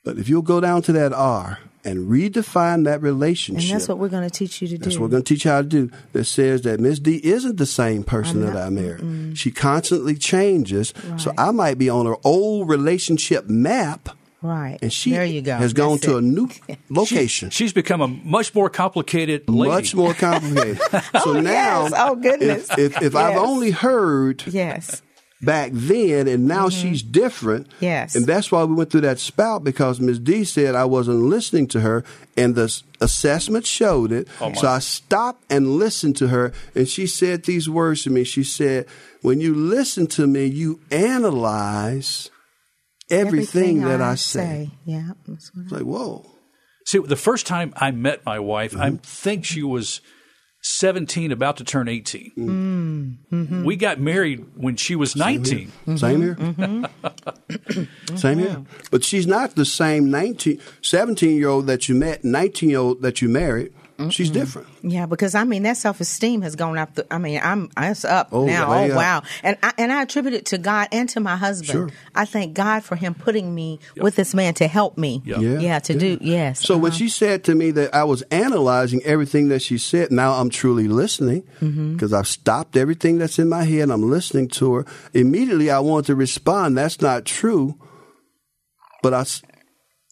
But 0.05 0.19
if 0.19 0.29
you'll 0.29 0.43
go 0.43 0.61
down 0.61 0.83
to 0.83 0.93
that 0.93 1.13
R 1.13 1.59
and 1.85 2.09
redefine 2.11 2.85
that 2.85 3.03
relationship. 3.03 3.71
And 3.71 3.81
that's 3.81 3.89
what 3.89 3.99
we're 3.99 4.09
going 4.09 4.29
to 4.29 4.31
teach 4.31 4.63
you 4.63 4.69
to 4.69 4.79
do. 4.79 4.85
That's 4.85 4.97
what 4.97 5.03
we're 5.05 5.11
going 5.11 5.23
to 5.23 5.35
teach 5.35 5.45
you 5.45 5.51
how 5.51 5.63
to 5.63 5.69
do. 5.69 5.91
That 6.13 6.25
says 6.25 6.63
that 6.63 6.81
Miss 6.81 6.99
D 6.99 7.21
isn't 7.23 7.59
the 7.59 7.67
same 7.67 8.05
person 8.05 8.41
that 8.41 8.57
I 8.57 8.71
married. 8.71 9.37
She 9.39 9.51
constantly 9.51 10.15
changes. 10.15 10.95
So 11.19 11.33
I 11.37 11.51
might 11.51 11.79
be 11.79 11.91
on 11.91 12.07
her 12.07 12.17
old 12.25 12.69
relationship 12.69 13.49
map, 13.49 14.17
Right. 14.45 14.79
and 14.83 14.93
she 14.93 15.11
there 15.13 15.25
you 15.25 15.41
go. 15.41 15.57
has 15.57 15.73
gone 15.73 15.93
That's 15.93 16.03
to 16.05 16.17
a 16.19 16.21
new 16.21 16.51
location. 16.91 17.49
She's 17.49 17.73
become 17.73 18.03
a 18.03 18.09
much 18.09 18.55
more 18.55 18.69
complicated 18.69 19.49
lady. 19.49 19.73
Much 19.73 19.95
more 19.95 20.13
complicated. 20.13 20.79
so 21.25 21.33
now, 21.41 21.85
yes. 21.85 21.93
Oh, 21.97 22.15
goodness. 22.17 22.71
if, 22.73 22.79
if, 22.97 23.03
if 23.03 23.17
I've 23.17 23.39
only 23.39 23.71
heard 23.71 24.45
Yes. 24.47 25.01
back 25.41 25.71
then 25.73 26.29
and 26.29 26.47
now 26.47 26.69
she's 26.69 27.03
different. 27.03 27.69
Mm-hmm. 27.69 27.85
Yes. 27.85 28.15
And 28.17 28.27
that's 28.27 28.53
why 28.53 28.65
we 28.65 28.75
went 28.75 28.91
through 28.91 29.01
that 29.03 29.19
spout 29.19 29.65
because 29.65 29.99
Ms. 29.99 30.19
D 30.19 30.45
said 30.45 30.75
I 30.75 30.85
wasn't 30.85 31.21
listening 31.23 31.67
to 31.69 31.81
her 31.81 32.05
and 32.37 32.55
the 32.55 32.83
assessment 33.01 33.65
showed 33.67 34.13
it. 34.13 34.29
Oh, 34.43 34.53
so 34.53 34.69
I 34.69 34.79
stopped 34.81 35.45
and 35.51 35.77
listened 35.79 36.17
to 36.19 36.29
her 36.29 36.53
and 36.75 36.87
she 36.87 37.07
said 37.07 37.45
these 37.45 37.67
words 37.69 38.03
to 38.03 38.11
me. 38.11 38.25
She 38.25 38.45
said, 38.45 38.85
when 39.23 39.41
you 39.41 39.55
listen 39.55 40.07
to 40.09 40.27
me, 40.27 40.45
you 40.45 40.81
analyze 40.91 42.31
everything, 43.11 43.83
that 43.83 44.01
I, 44.01 44.15
say. 44.15 44.71
Yeah. 44.85 45.13
That's 45.27 45.55
what 45.55 45.63
It's 45.65 45.73
like, 45.73 45.83
whoa. 45.83 46.27
See, 46.87 46.99
the 46.99 47.17
first 47.17 47.47
time 47.47 47.73
I 47.77 47.91
met 47.91 48.25
my 48.27 48.39
wife, 48.39 48.77
I 48.77 48.91
mm-hmm. 48.91 48.97
think 48.97 49.45
she 49.45 49.63
was 49.63 50.01
17, 50.63 51.33
about 51.33 51.59
to 51.59 51.65
turn 51.65 51.89
18. 51.89 52.33
Mm. 52.37 53.17
Mm-hmm. 53.31 53.65
We 53.65 53.77
got 53.77 54.01
married 54.01 54.47
when 54.57 54.77
she 54.77 54.97
was 54.97 55.15
19. 55.15 55.73
Same 55.97 56.23
here. 56.23 56.35
Mm-hmm. 56.35 58.17
Same 58.17 58.39
here. 58.39 58.65
But 58.91 59.05
she's 59.05 59.27
not 59.27 59.57
the 59.57 59.65
same 59.65 60.11
19, 60.11 60.61
17 60.83 61.37
year 61.37 61.49
old 61.49 61.67
that 61.67 61.89
you 61.89 61.95
met, 61.95 62.25
19 62.25 62.71
year 62.71 62.79
old 62.79 63.03
that 63.03 63.21
you 63.21 63.29
married. 63.29 63.73
She's 64.11 64.29
different. 64.31 64.67
Yeah, 64.83 65.07
because 65.07 65.37
I 65.37 65.45
mean 65.45 65.63
that 65.63 65.77
self 65.77 66.01
esteem 66.01 66.43
has 66.43 66.57
gone 66.57 66.77
up. 66.79 66.95
The, 66.97 67.07
I 67.15 67.19
mean, 67.19 67.41
I'm 67.43 67.71
it's 67.79 68.05
up 68.05 68.31
Oh, 68.33 68.45
now. 68.45 68.67
Oh 68.73 68.91
up. 68.91 68.97
wow, 68.97 69.23
and 69.45 69.57
I, 69.63 69.73
and 69.79 69.93
I 69.93 70.03
attribute 70.03 70.35
it 70.35 70.47
to 70.47 70.59
God 70.59 70.89
and 70.91 71.09
to 71.11 71.21
my 71.21 71.37
husband. 71.37 71.71
Sure. 71.71 71.91
I 72.15 72.25
thank 72.25 72.55
God 72.55 72.83
for 72.83 72.97
him 72.97 73.15
putting 73.15 73.55
me 73.55 73.79
with 73.97 74.17
this 74.17 74.35
man 74.35 74.55
to 74.55 74.67
help 74.67 74.99
me. 74.99 75.23
Yeah. 75.25 75.39
Yeah, 75.39 75.79
to 75.79 75.93
yeah. 75.93 75.99
do 75.99 76.19
yes. 76.21 76.61
So 76.67 76.77
when 76.77 76.91
uh-huh. 76.91 76.99
she 76.99 77.09
said 77.09 77.45
to 77.45 77.55
me 77.55 77.71
that 77.71 77.95
I 77.95 78.03
was 78.03 78.23
analyzing 78.33 79.01
everything 79.05 79.49
that 79.51 79.63
she 79.63 79.79
said, 79.79 80.11
now 80.11 80.33
I'm 80.33 80.51
truly 80.51 80.89
listening 80.89 81.43
Mm-hmm. 81.61 81.93
because 81.93 82.13
I've 82.13 82.27
stopped 82.27 82.77
everything 82.77 83.19
that's 83.19 83.39
in 83.39 83.49
my 83.49 83.63
head. 83.65 83.91
I'm 83.91 84.11
listening 84.11 84.49
to 84.49 84.75
her. 84.75 84.87
Immediately, 85.13 85.71
I 85.71 85.79
wanted 85.79 86.07
to 86.07 86.15
respond. 86.17 86.77
That's 86.77 87.01
not 87.01 87.25
true. 87.25 87.79
But 89.03 89.15
I 89.15 89.21
s- 89.21 89.43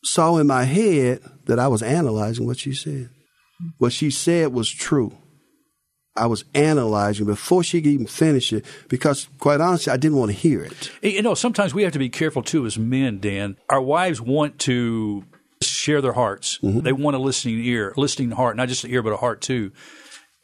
saw 0.04 0.36
in 0.38 0.46
my 0.46 0.64
head 0.64 1.20
that 1.46 1.58
I 1.58 1.66
was 1.68 1.82
analyzing 1.82 2.46
what 2.46 2.58
she 2.58 2.72
said. 2.74 3.10
What 3.78 3.92
she 3.92 4.10
said 4.10 4.52
was 4.52 4.70
true. 4.70 5.16
I 6.14 6.26
was 6.26 6.44
analyzing 6.54 7.24
before 7.24 7.62
she 7.62 7.80
could 7.80 7.90
even 7.90 8.06
finish 8.06 8.52
it 8.52 8.66
because, 8.88 9.28
quite 9.38 9.60
honestly, 9.60 9.92
I 9.92 9.96
didn't 9.96 10.18
want 10.18 10.30
to 10.30 10.36
hear 10.36 10.62
it. 10.62 10.90
You 11.02 11.22
know, 11.22 11.34
sometimes 11.34 11.72
we 11.72 11.84
have 11.84 11.92
to 11.92 11.98
be 11.98 12.10
careful 12.10 12.42
too 12.42 12.66
as 12.66 12.78
men, 12.78 13.18
Dan. 13.18 13.56
Our 13.70 13.80
wives 13.80 14.20
want 14.20 14.58
to 14.60 15.24
share 15.62 16.02
their 16.02 16.12
hearts. 16.12 16.58
Mm-hmm. 16.62 16.80
They 16.80 16.92
want 16.92 17.16
a 17.16 17.18
listening 17.18 17.64
ear, 17.64 17.94
listening 17.96 18.30
heart, 18.32 18.56
not 18.56 18.68
just 18.68 18.84
an 18.84 18.90
ear, 18.90 19.02
but 19.02 19.12
a 19.12 19.16
heart 19.16 19.40
too. 19.40 19.72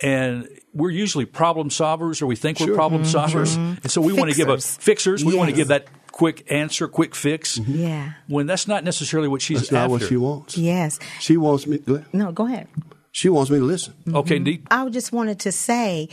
And 0.00 0.48
we're 0.72 0.90
usually 0.90 1.26
problem 1.26 1.70
solvers, 1.70 2.22
or 2.22 2.26
we 2.26 2.36
think 2.36 2.60
we're 2.60 2.74
problem 2.74 3.02
mm-hmm. 3.02 3.18
solvers. 3.18 3.56
And 3.56 3.90
so 3.90 4.00
we 4.00 4.12
want 4.12 4.30
to 4.30 4.36
give 4.36 4.48
a 4.48 4.54
Fixers. 4.54 4.76
fixers. 4.76 5.24
We 5.24 5.36
want 5.36 5.50
to 5.50 5.56
give 5.56 5.68
that 5.68 5.88
quick 6.12 6.50
answer, 6.50 6.88
quick 6.88 7.14
fix. 7.14 7.58
Mm-hmm. 7.58 7.74
Yeah. 7.74 8.12
When 8.28 8.46
that's 8.46 8.68
not 8.68 8.84
necessarily 8.84 9.28
what 9.28 9.42
she's 9.42 9.60
That's 9.60 9.72
not 9.72 9.90
what 9.90 10.02
she 10.02 10.16
wants. 10.16 10.56
Yes. 10.56 10.98
She 11.20 11.36
wants 11.36 11.66
me. 11.66 11.78
go 11.78 11.96
ahead. 11.96 12.14
No, 12.14 12.32
go 12.32 12.46
ahead. 12.46 12.68
She 13.12 13.28
wants 13.28 13.50
me 13.50 13.58
to 13.58 13.64
listen. 13.64 13.94
Okay, 14.06 14.36
mm-hmm. 14.36 14.44
Dee. 14.44 14.62
I 14.70 14.88
just 14.90 15.12
wanted 15.12 15.40
to 15.40 15.52
say 15.52 16.08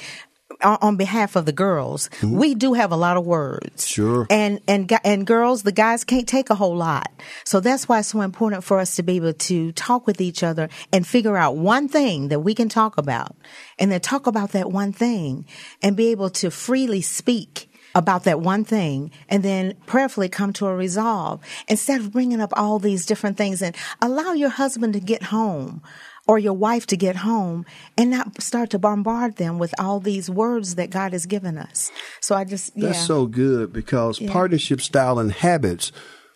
on, 0.62 0.78
on 0.82 0.96
behalf 0.96 1.36
of 1.36 1.46
the 1.46 1.52
girls, 1.52 2.10
mm-hmm. 2.20 2.38
we 2.38 2.56
do 2.56 2.74
have 2.74 2.92
a 2.92 2.96
lot 2.96 3.18
of 3.18 3.25
words. 3.25 3.88
Sure. 3.88 4.28
And 4.30 4.62
and 4.68 4.92
and 5.04 5.25
girls, 5.25 5.64
the 5.64 5.72
guys 5.72 6.04
can't 6.04 6.28
take 6.28 6.50
a 6.50 6.56
whole 6.56 6.75
lot. 6.75 7.12
So 7.44 7.60
that's 7.60 7.88
why 7.88 8.00
it's 8.00 8.10
so 8.10 8.22
important 8.22 8.64
for 8.64 8.80
us 8.80 8.96
to 8.96 9.04
be 9.04 9.18
able 9.18 9.34
to 9.34 9.72
talk 9.74 10.08
with 10.08 10.22
each 10.22 10.44
other 10.44 10.70
and 10.92 11.06
figure 11.06 11.38
out 11.38 11.58
one 11.58 11.88
thing 11.88 12.30
that 12.30 12.40
we 12.40 12.54
can 12.54 12.70
talk 12.70 12.98
about 12.98 13.36
and 13.80 13.92
then 13.92 14.02
talk 14.02 14.28
about 14.28 14.52
that 14.52 14.72
one 14.72 14.94
thing 14.94 15.46
and 15.82 15.98
be 15.98 16.08
able 16.08 16.30
to 16.30 16.52
freely 16.52 17.02
speak 17.02 17.70
about 17.94 18.25
that 18.25 18.42
one 18.42 18.66
thing 18.66 19.10
and 19.30 19.42
then 19.42 19.74
prayerfully 19.86 20.28
come 20.28 20.52
to 20.52 20.68
a 20.68 20.75
resolve 20.75 21.40
instead 21.70 22.02
of 22.02 22.12
bringing 22.12 22.42
up 22.42 22.52
all 22.58 22.78
these 22.78 23.06
different 23.06 23.38
things 23.38 23.62
and 23.62 23.74
allow 24.02 24.34
your 24.34 24.50
husband 24.50 24.94
to 24.94 25.00
get 25.00 25.24
home 25.24 25.82
or 26.27 26.39
your 26.39 26.53
wife 26.53 26.88
to 26.88 26.98
get 26.98 27.17
home 27.17 27.65
and 27.98 28.10
not 28.12 28.41
start 28.41 28.70
to 28.72 28.79
bombard 28.79 29.36
them 29.38 29.60
with 29.60 29.74
all 29.79 30.00
these 30.00 30.29
words 30.29 30.75
that 30.75 30.89
God 30.89 31.13
has 31.13 31.25
given 31.25 31.58
us. 31.58 31.91
So 32.22 32.36
I 32.36 32.44
just, 32.46 32.72
yeah. 32.75 32.88
That's 32.88 33.05
so 33.05 33.27
good 33.27 33.72
because 33.72 34.20
Yeah. 34.20 34.32
partnership 34.32 34.82
style 34.82 35.20
and 35.20 35.32
habits, 35.32 35.91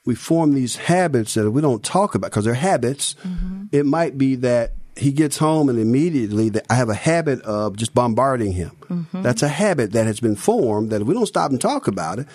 we 0.05 0.15
form 0.15 0.53
these 0.53 0.75
habits 0.75 1.33
that 1.33 1.49
we 1.51 1.61
don't 1.61 1.83
talk 1.83 2.15
about 2.15 2.31
because 2.31 2.45
they're 2.45 2.53
habits. 2.53 3.15
Mm-hmm. 3.23 3.63
It 3.71 3.85
might 3.85 4.17
be 4.17 4.35
that 4.35 4.73
he 4.95 5.11
gets 5.11 5.37
home 5.37 5.69
and 5.69 5.79
immediately 5.79 6.49
that 6.49 6.65
I 6.69 6.75
have 6.75 6.89
a 6.89 6.93
habit 6.93 7.41
of 7.41 7.77
just 7.77 7.93
bombarding 7.93 8.51
him. 8.51 8.71
Mm-hmm. 8.89 9.21
That's 9.21 9.41
a 9.41 9.47
habit 9.47 9.93
that 9.93 10.05
has 10.05 10.19
been 10.19 10.35
formed 10.35 10.89
that 10.91 11.01
if 11.01 11.07
we 11.07 11.13
don't 11.13 11.25
stop 11.25 11.51
and 11.51 11.59
talk 11.61 11.87
about 11.87 12.19
it, 12.19 12.27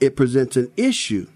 it 0.00 0.16
presents 0.16 0.56
an 0.56 0.70
issue. 0.76 1.26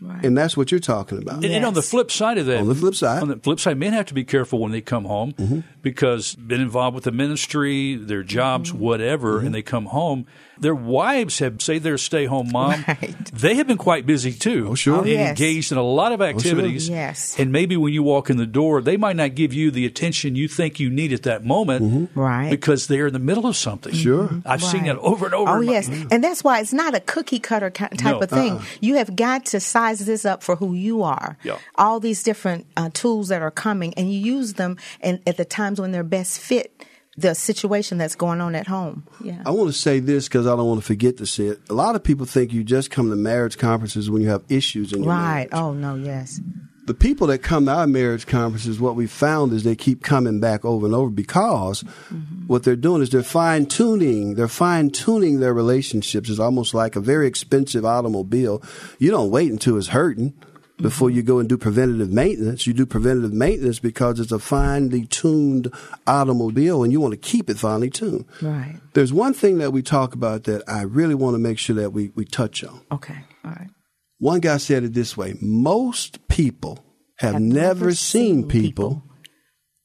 And 0.00 0.36
that's 0.36 0.56
what 0.56 0.70
you're 0.70 0.80
talking 0.80 1.18
about. 1.18 1.36
And, 1.36 1.46
and 1.46 1.64
on 1.64 1.74
the 1.74 1.82
flip 1.82 2.10
side 2.10 2.36
of 2.38 2.46
that, 2.46 2.58
On 2.58 2.68
the 2.68 2.74
flip 2.74 2.94
side. 2.94 3.22
on 3.22 3.28
the 3.28 3.36
flip 3.36 3.60
side, 3.60 3.78
men 3.78 3.92
have 3.92 4.06
to 4.06 4.14
be 4.14 4.24
careful 4.24 4.58
when 4.58 4.72
they 4.72 4.80
come 4.80 5.04
home 5.04 5.32
mm-hmm. 5.34 5.60
because 5.82 6.34
been 6.34 6.60
involved 6.60 6.94
with 6.94 7.04
the 7.04 7.12
ministry, 7.12 7.94
their 7.94 8.22
jobs, 8.22 8.70
mm-hmm. 8.70 8.80
whatever, 8.80 9.38
and 9.38 9.46
mm-hmm. 9.46 9.52
they 9.52 9.62
come 9.62 9.86
home. 9.86 10.26
Their 10.58 10.74
wives 10.74 11.40
have 11.40 11.60
say 11.62 11.78
they're 11.78 11.98
stay 11.98 12.26
home 12.26 12.50
mom. 12.52 12.84
Right. 12.86 13.14
They 13.32 13.54
have 13.56 13.66
been 13.66 13.78
quite 13.78 14.06
busy 14.06 14.32
too. 14.32 14.68
Oh, 14.70 14.74
sure. 14.74 14.96
Oh, 14.96 15.00
and 15.00 15.08
yes. 15.08 15.30
engaged 15.30 15.72
in 15.72 15.78
a 15.78 15.82
lot 15.82 16.12
of 16.12 16.20
oh, 16.20 16.24
activities. 16.24 16.88
Yes. 16.88 17.38
And 17.38 17.50
maybe 17.50 17.76
when 17.76 17.92
you 17.92 18.02
walk 18.02 18.30
in 18.30 18.36
the 18.36 18.46
door, 18.46 18.80
they 18.80 18.96
might 18.96 19.16
not 19.16 19.34
give 19.34 19.52
you 19.52 19.70
the 19.70 19.84
attention 19.84 20.36
you 20.36 20.46
think 20.46 20.78
you 20.78 20.90
need 20.90 21.12
at 21.12 21.24
that 21.24 21.44
moment. 21.44 22.10
Right. 22.14 22.50
Because 22.50 22.86
they're 22.86 23.08
in 23.08 23.12
the 23.12 23.18
middle 23.18 23.46
of 23.46 23.56
something. 23.56 23.92
Sure. 23.94 24.30
I've 24.46 24.62
seen 24.62 24.82
Right. 24.82 24.94
that 24.94 24.98
over 24.98 25.26
and 25.26 25.34
over. 25.34 25.50
Oh 25.50 25.60
in 25.60 25.66
my- 25.66 25.72
yes, 25.72 25.88
and 25.88 26.22
that's 26.22 26.44
why 26.44 26.60
it's 26.60 26.72
not 26.72 26.94
a 26.94 27.00
cookie 27.00 27.40
cutter 27.40 27.70
type 27.70 28.00
No, 28.02 28.20
of 28.20 28.30
thing. 28.30 28.52
uh-uh. 28.52 28.62
You 28.80 28.94
have 28.96 29.16
got 29.16 29.46
to 29.46 29.60
size 29.84 30.04
this 30.06 30.24
up 30.24 30.42
for 30.42 30.56
who 30.56 30.74
you 30.74 31.02
are. 31.02 31.36
Yeah. 31.42 31.58
All 31.76 32.00
these 32.00 32.22
different 32.22 32.66
uh, 32.76 32.90
tools 32.92 33.28
that 33.28 33.42
are 33.42 33.50
coming, 33.50 33.94
and 33.94 34.12
you 34.12 34.18
use 34.18 34.54
them 34.54 34.76
and 35.00 35.20
at 35.26 35.36
the 35.36 35.44
times 35.44 35.80
when 35.80 35.92
they're 35.92 36.02
best 36.04 36.38
fit 36.38 36.84
the 37.16 37.32
situation 37.34 37.96
that's 37.96 38.16
going 38.16 38.40
on 38.40 38.54
at 38.56 38.66
home. 38.66 39.06
Yeah. 39.22 39.40
I 39.46 39.50
want 39.52 39.68
to 39.72 39.78
say 39.78 40.00
this 40.00 40.26
because 40.26 40.46
I 40.48 40.56
don't 40.56 40.66
want 40.66 40.80
to 40.80 40.86
forget 40.86 41.16
to 41.18 41.26
say 41.26 41.44
it. 41.46 41.60
A 41.70 41.74
lot 41.74 41.94
of 41.94 42.02
people 42.02 42.26
think 42.26 42.52
you 42.52 42.64
just 42.64 42.90
come 42.90 43.08
to 43.10 43.16
marriage 43.16 43.56
conferences 43.56 44.10
when 44.10 44.20
you 44.22 44.28
have 44.30 44.42
issues 44.48 44.92
in 44.92 45.04
your 45.04 45.12
Right. 45.12 45.32
marriage. 45.32 45.48
Oh 45.52 45.72
no. 45.72 45.94
Yes. 45.94 46.40
The 46.86 46.94
people 46.94 47.26
that 47.28 47.38
come 47.38 47.66
to 47.66 47.72
our 47.72 47.86
marriage 47.86 48.26
conferences, 48.26 48.78
what 48.78 48.94
we 48.94 49.06
found 49.06 49.52
is 49.52 49.64
they 49.64 49.76
keep 49.76 50.02
coming 50.02 50.38
back 50.38 50.64
over 50.64 50.84
and 50.84 50.94
over 50.94 51.10
because 51.10 51.82
mm-hmm. 51.82 52.46
what 52.46 52.62
they're 52.64 52.76
doing 52.76 53.00
is 53.00 53.10
they're 53.10 53.22
fine 53.22 53.66
tuning. 53.66 54.34
They're 54.34 54.48
fine 54.48 54.90
tuning 54.90 55.40
their 55.40 55.54
relationships. 55.54 56.28
It's 56.28 56.38
almost 56.38 56.74
like 56.74 56.94
a 56.94 57.00
very 57.00 57.26
expensive 57.26 57.84
automobile. 57.86 58.62
You 58.98 59.10
don't 59.10 59.30
wait 59.30 59.50
until 59.50 59.78
it's 59.78 59.88
hurting 59.88 60.34
before 60.76 61.08
mm-hmm. 61.08 61.16
you 61.16 61.22
go 61.22 61.38
and 61.38 61.48
do 61.48 61.56
preventative 61.56 62.10
maintenance. 62.10 62.66
You 62.66 62.74
do 62.74 62.84
preventative 62.84 63.32
maintenance 63.32 63.78
because 63.78 64.20
it's 64.20 64.32
a 64.32 64.38
finely 64.38 65.06
tuned 65.06 65.72
automobile 66.06 66.82
and 66.82 66.92
you 66.92 67.00
want 67.00 67.12
to 67.12 67.18
keep 67.18 67.48
it 67.48 67.58
finely 67.58 67.88
tuned. 67.88 68.26
Right. 68.42 68.78
There's 68.92 69.12
one 69.12 69.32
thing 69.32 69.58
that 69.58 69.72
we 69.72 69.80
talk 69.80 70.12
about 70.12 70.44
that 70.44 70.62
I 70.68 70.82
really 70.82 71.14
want 71.14 71.34
to 71.34 71.38
make 71.38 71.58
sure 71.58 71.76
that 71.76 71.90
we, 71.92 72.10
we 72.14 72.26
touch 72.26 72.62
on. 72.62 72.82
Okay. 72.92 73.24
All 73.44 73.52
right. 73.52 73.70
One 74.18 74.40
guy 74.40 74.56
said 74.58 74.84
it 74.84 74.94
this 74.94 75.16
way 75.16 75.34
most 75.40 76.26
people 76.28 76.84
have, 77.18 77.34
Have 77.34 77.42
never, 77.42 77.92
seen, 77.94 78.42
seen 78.42 78.48
people, 78.48 79.02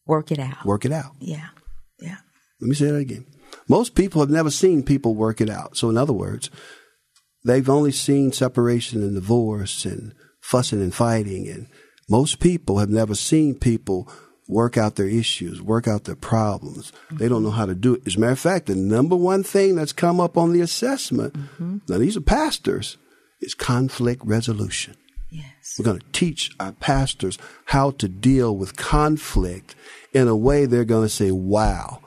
Work 0.06 0.32
it 0.32 0.40
out. 0.40 0.66
work 0.66 0.86
it 0.86 0.92
out. 0.92 1.12
Yeah. 1.20 1.50
Yeah. 2.00 2.18
Let 2.62 2.68
me 2.68 2.76
say 2.76 2.88
that 2.88 2.98
again. 2.98 3.26
Most 3.68 3.94
people 3.94 4.22
have 4.22 4.30
never 4.30 4.50
seen 4.50 4.84
people 4.84 5.14
work 5.14 5.40
it 5.42 5.50
out. 5.50 5.78
So, 5.78 5.90
in 5.90 5.98
other 5.98 6.14
words, 6.14 6.50
they've 7.46 7.70
only 7.70 7.92
seen 7.92 8.32
separation 8.32 9.04
and 9.04 9.16
divorce 9.16 9.86
and 9.86 10.14
fussing 10.42 10.82
and 10.82 10.94
fighting. 10.94 11.48
And 11.48 11.68
most 12.10 12.40
people 12.40 12.80
have 12.80 12.90
never 12.90 13.14
seen 13.14 13.56
people 13.56 14.12
work 14.48 14.78
out 14.78 14.96
their 14.96 15.08
issues, 15.08 15.62
work 15.62 15.88
out 15.88 16.06
their 16.06 16.16
problems. 16.16 16.92
They 17.12 17.30
don't 17.30 17.44
know 17.44 17.52
how 17.52 17.68
to 17.68 17.76
do 17.76 17.94
it. 17.94 18.02
As 18.08 18.16
a 18.16 18.20
matter 18.20 18.34
of 18.34 18.40
fact, 18.40 18.66
the 18.66 18.76
number 18.76 19.16
one 19.16 19.44
thing 19.44 19.76
that's 19.76 19.94
come 19.94 20.20
up 20.20 20.38
on 20.38 20.52
the 20.52 20.62
assessment, 20.62 21.34
mm-hmm. 21.34 21.78
now 21.88 22.00
these 22.00 22.18
are 22.18 22.22
pastors, 22.22 22.98
is 23.42 23.54
conflict 23.54 24.22
resolution. 24.26 24.96
Yes. 25.32 25.76
We're 25.78 25.86
going 25.86 26.00
to 26.00 26.12
teach 26.12 26.52
our 26.60 26.72
pastors 26.72 27.38
how 27.66 27.92
to 27.92 28.08
deal 28.08 28.56
with 28.56 28.76
conflict 28.76 29.76
in 30.12 30.28
a 30.28 30.36
way 30.36 30.66
they're 30.66 30.86
going 30.86 31.06
to 31.06 31.10
say, 31.10 31.32
wow. 31.32 32.00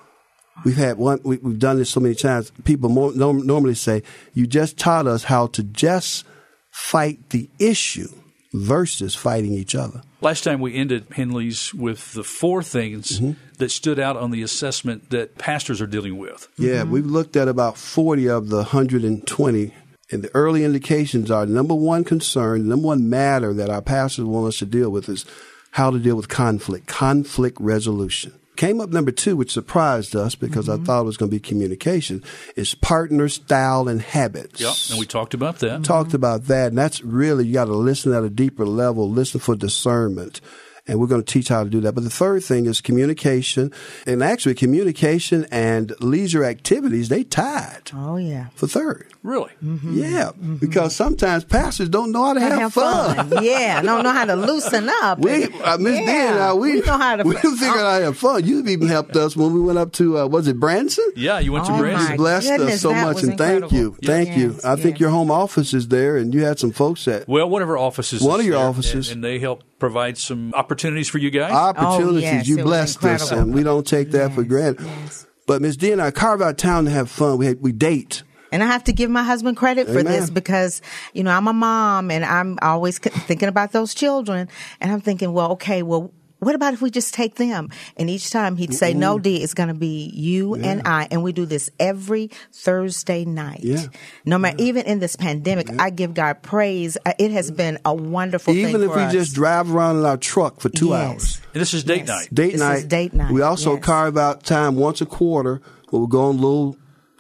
We've 0.65 0.77
had 0.77 0.99
one, 0.99 1.21
we, 1.25 1.39
we've 1.39 1.59
done 1.59 1.79
this 1.79 1.91
so 1.91 2.01
many 2.01 2.15
times. 2.15 2.51
People 2.65 2.89
more, 2.89 3.13
norm, 3.15 3.47
normally 3.47 3.75
say, 3.75 4.03
you 4.35 4.47
just 4.47 4.77
taught 4.77 5.07
us 5.07 5.25
how 5.25 5.47
to 5.49 5.63
just 5.63 6.25
fight 6.71 7.31
the 7.31 7.49
issue 7.59 8.09
versus 8.53 9.15
fighting 9.15 9.53
each 9.55 9.75
other. 9.75 10.03
Last 10.21 10.45
time 10.45 10.61
we 10.61 10.75
ended 10.75 11.07
Henley's 11.13 11.73
with 11.73 12.13
the 12.13 12.23
four 12.23 12.63
things 12.63 13.19
Mm-hmm. 13.19 13.33
that 13.59 13.71
stood 13.71 13.99
out 13.99 14.17
on 14.17 14.31
the 14.31 14.43
assessment 14.43 15.11
that 15.11 15.39
pastors 15.39 15.81
are 15.81 15.87
dealing 15.87 16.19
with. 16.19 16.49
Yeah, 16.59 16.85
we've 16.85 17.07
looked 17.07 17.37
at 17.37 17.49
about 17.49 17.79
40 17.79 18.29
of 18.29 18.49
the 18.49 18.57
120. 18.57 19.75
And 20.13 20.23
the 20.23 20.35
early 20.35 20.65
indications 20.65 21.31
are 21.31 21.47
number 21.47 21.75
one 21.75 22.05
concern, 22.05 22.69
number 22.69 22.89
one 22.89 23.09
matter 23.09 23.55
that 23.55 23.71
our 23.71 23.83
pastors 23.83 24.27
want 24.27 24.49
us 24.49 24.59
to 24.59 24.67
deal 24.67 24.91
with 24.91 25.09
is 25.09 25.25
how 25.73 25.91
to 25.91 25.99
deal 25.99 26.17
with 26.17 26.29
conflict, 26.29 26.87
conflict 26.87 27.57
resolution. 27.61 28.35
Came 28.57 28.83
up 28.83 28.91
number 28.91 29.11
two, 29.11 29.35
which 29.35 29.51
surprised 29.51 30.15
us 30.15 30.35
because 30.35 30.69
I 30.69 30.75
mm-hmm. 30.75 30.85
thought 30.85 31.01
it 31.01 31.07
was 31.07 31.17
going 31.17 31.31
to 31.31 31.35
be 31.35 31.41
communication, 31.41 32.23
is 32.55 32.75
partner 32.75 33.29
style 33.29 33.89
and 33.89 34.03
habits. 34.03 34.61
Yep. 34.61 34.75
And 34.91 34.99
we 35.01 35.07
talked 35.07 35.33
about 35.33 35.61
that. 35.61 35.85
talked 35.85 36.13
about 36.13 36.45
that, 36.45 36.69
and 36.69 36.79
that's 36.79 37.03
really 37.03 37.47
you 37.47 37.55
got 37.55 37.65
to 37.65 37.75
listen 37.75 38.13
at 38.13 38.23
a 38.23 38.31
deeper 38.31 38.67
level, 38.67 39.09
listen 39.11 39.41
for 39.41 39.57
discernment, 39.57 40.43
and 40.87 40.99
we're 40.99 41.07
going 41.07 41.23
to 41.23 41.33
teach 41.33 41.49
how 41.49 41.63
to 41.65 41.71
do 41.71 41.81
that. 41.81 41.95
But 41.95 42.05
the 42.05 42.11
third 42.11 42.43
thing 42.45 42.67
is 42.67 42.81
communication, 42.81 43.73
and 44.07 44.23
actually 44.23 44.55
communication 44.55 45.47
and 45.51 45.93
leisure 46.01 46.45
activities 46.45 47.09
they 47.09 47.23
tied 47.25 47.91
Oh 47.95 48.17
yeah. 48.17 48.47
for 48.55 48.67
third. 48.67 49.09
Really? 49.23 49.53
Yeah, 49.63 50.33
because 50.59 50.97
sometimes 50.97 51.45
pastors 51.45 51.89
don't 51.89 52.11
know 52.11 52.25
how 52.25 52.33
to 52.35 52.41
have, 52.41 52.59
Have 52.59 52.73
fun. 52.75 53.29
fun. 53.31 53.45
yeah. 53.45 53.81
Don't 53.81 54.03
know 54.03 54.11
how 54.11 54.25
to 54.25 54.35
loosen 54.35 54.89
up. 55.03 55.21
We, 55.21 55.45
uh, 55.45 55.79
Miss 55.79 56.01
Yeah. 56.01 56.07
Dan, 56.07 56.33
and 56.35 56.43
I, 56.43 56.53
we, 56.55 56.73
We 56.75 56.81
know 56.81 56.99
how 56.99 57.17
to- 57.17 57.25
we 57.25 57.37
figured 57.37 57.63
out 57.63 57.77
how 57.77 58.01
have 58.01 58.19
fun. 58.19 58.45
You've 58.45 58.69
even 58.69 58.89
helped 58.89 59.15
us 59.17 59.37
when 59.37 59.53
we 59.55 59.61
went 59.61 59.79
up 59.79 59.93
to 59.93 60.19
uh, 60.19 60.27
was 60.27 60.49
it 60.49 60.59
Branson? 60.59 61.09
Yeah, 61.15 61.39
you 61.39 61.53
went 61.53 61.67
to 61.67 61.73
Oh, 61.73 61.79
Branson. 61.79 62.11
my 62.11 62.17
blessed 62.17 62.51
us 62.51 62.81
so 62.81 62.93
much, 62.93 63.15
was 63.17 63.25
and 63.25 63.39
thank 63.39 63.63
incredible. 63.63 63.77
you, 63.77 63.97
thank 64.03 64.37
you. 64.37 64.53
Yes, 64.55 64.65
I 64.65 64.75
think 64.77 64.99
your 64.99 65.11
home 65.11 65.31
office 65.31 65.73
is 65.73 65.87
there, 65.89 66.17
and 66.17 66.35
you 66.35 66.43
had 66.45 66.59
some 66.59 66.73
folks 66.73 67.05
that 67.05 67.29
Well, 67.29 67.49
one 67.49 67.63
of 67.63 67.69
our 67.71 67.79
offices. 67.79 68.23
One 68.23 68.41
is 68.41 68.47
of 68.47 68.47
your 68.47 68.59
there, 68.59 68.69
offices. 68.69 69.09
and, 69.11 69.17
and 69.17 69.25
they 69.25 69.39
help 69.39 69.63
provide 69.83 70.17
some 70.17 70.55
opportunities 70.55 71.09
for 71.09 71.19
you 71.19 71.29
guys. 71.29 71.51
opportunities. 71.51 72.31
Oh, 72.31 72.37
yes, 72.37 72.47
you 72.47 72.59
it 72.59 72.63
was 72.63 72.65
blessed 72.65 73.05
us, 73.05 73.33
and 73.33 73.53
we 73.53 73.65
don't 73.65 73.85
take 73.85 74.13
that 74.13 74.33
for 74.33 74.45
granted. 74.45 74.87
yes. 74.87 75.27
But 75.49 75.61
Miss 75.61 75.77
D 75.77 75.91
and 75.91 76.01
I 76.01 76.13
carve 76.13 76.41
out 76.41 76.57
time 76.57 76.85
to 76.85 76.93
have 76.93 77.11
fun. 77.11 77.37
We 77.37 77.55
we 77.55 77.73
date. 77.73 78.23
And 78.53 78.63
I 78.63 78.67
have 78.67 78.85
to 78.85 78.93
give 78.93 79.11
my 79.11 79.25
husband 79.25 79.57
credit 79.57 79.89
for 79.89 80.03
this 80.03 80.31
because, 80.31 80.83
you 81.15 81.25
know, 81.25 81.31
I'm 81.31 81.49
a 81.49 81.55
mom 81.55 82.11
and 82.11 82.23
I'm 82.23 82.59
always 82.61 82.99
thinking 82.99 83.49
about 83.49 83.73
those 83.73 83.95
children. 83.95 84.47
And 84.79 84.93
I'm 84.93 85.01
thinking, 85.01 85.33
well, 85.33 85.53
okay, 85.53 85.83
well, 85.83 86.13
what 86.43 86.55
about 86.55 86.75
if 86.75 86.83
we 86.83 86.91
just 86.91 87.15
take 87.15 87.37
them? 87.37 87.71
And 87.97 88.11
each 88.11 88.31
time 88.31 88.57
he'd 88.57 88.75
say, 88.75 88.95
no, 88.95 89.19
D, 89.19 89.43
it's 89.43 89.55
going 89.55 89.69
to 89.69 89.75
be 89.75 90.11
you 90.15 90.55
and 90.55 90.83
I. 90.87 91.09
And 91.11 91.23
we 91.23 91.33
do 91.33 91.47
this 91.47 91.71
every 91.81 92.31
Thursday 92.53 93.25
night. 93.25 93.61
Yeah. 93.63 93.87
No 94.25 94.39
matter, 94.39 94.57
even 94.61 94.87
in 94.87 94.99
this 94.99 95.17
pandemic, 95.17 95.69
I 95.79 95.91
give 95.91 96.15
God 96.15 96.43
praise. 96.43 96.97
Uh, 97.05 97.13
It 97.19 97.31
has 97.33 97.51
been 97.51 97.79
a 97.85 97.95
wonderful 97.95 98.55
thing 98.55 98.69
Even 98.69 98.83
if 98.83 98.91
for 98.91 98.97
we 98.97 99.03
us. 99.03 99.13
just 99.13 99.35
drive 99.35 99.73
around 99.75 99.99
in 99.99 100.05
our 100.05 100.17
truck 100.17 100.61
for 100.61 100.69
two 100.69 100.89
Yes. 100.89 101.09
hours. 101.11 101.41
and 101.55 101.61
this 101.61 101.75
is 101.75 101.85
date 101.85 101.99
Yes. 102.01 102.09
night. 102.09 102.29
Date 102.35 102.53
This 102.53 102.61
night. 102.61 102.79
is 102.79 102.85
date 102.85 103.15
night, 103.15 103.33
We 103.33 103.43
also 103.43 103.75
yes. 103.75 103.85
carve 103.85 104.17
out 104.17 104.43
time 104.45 104.77
once 104.77 105.01
a 105.01 105.07
quarter 105.07 105.61
where 105.91 106.01
we 106.03 106.09
go 106.09 106.23
on 106.25 106.37
little 106.37 106.77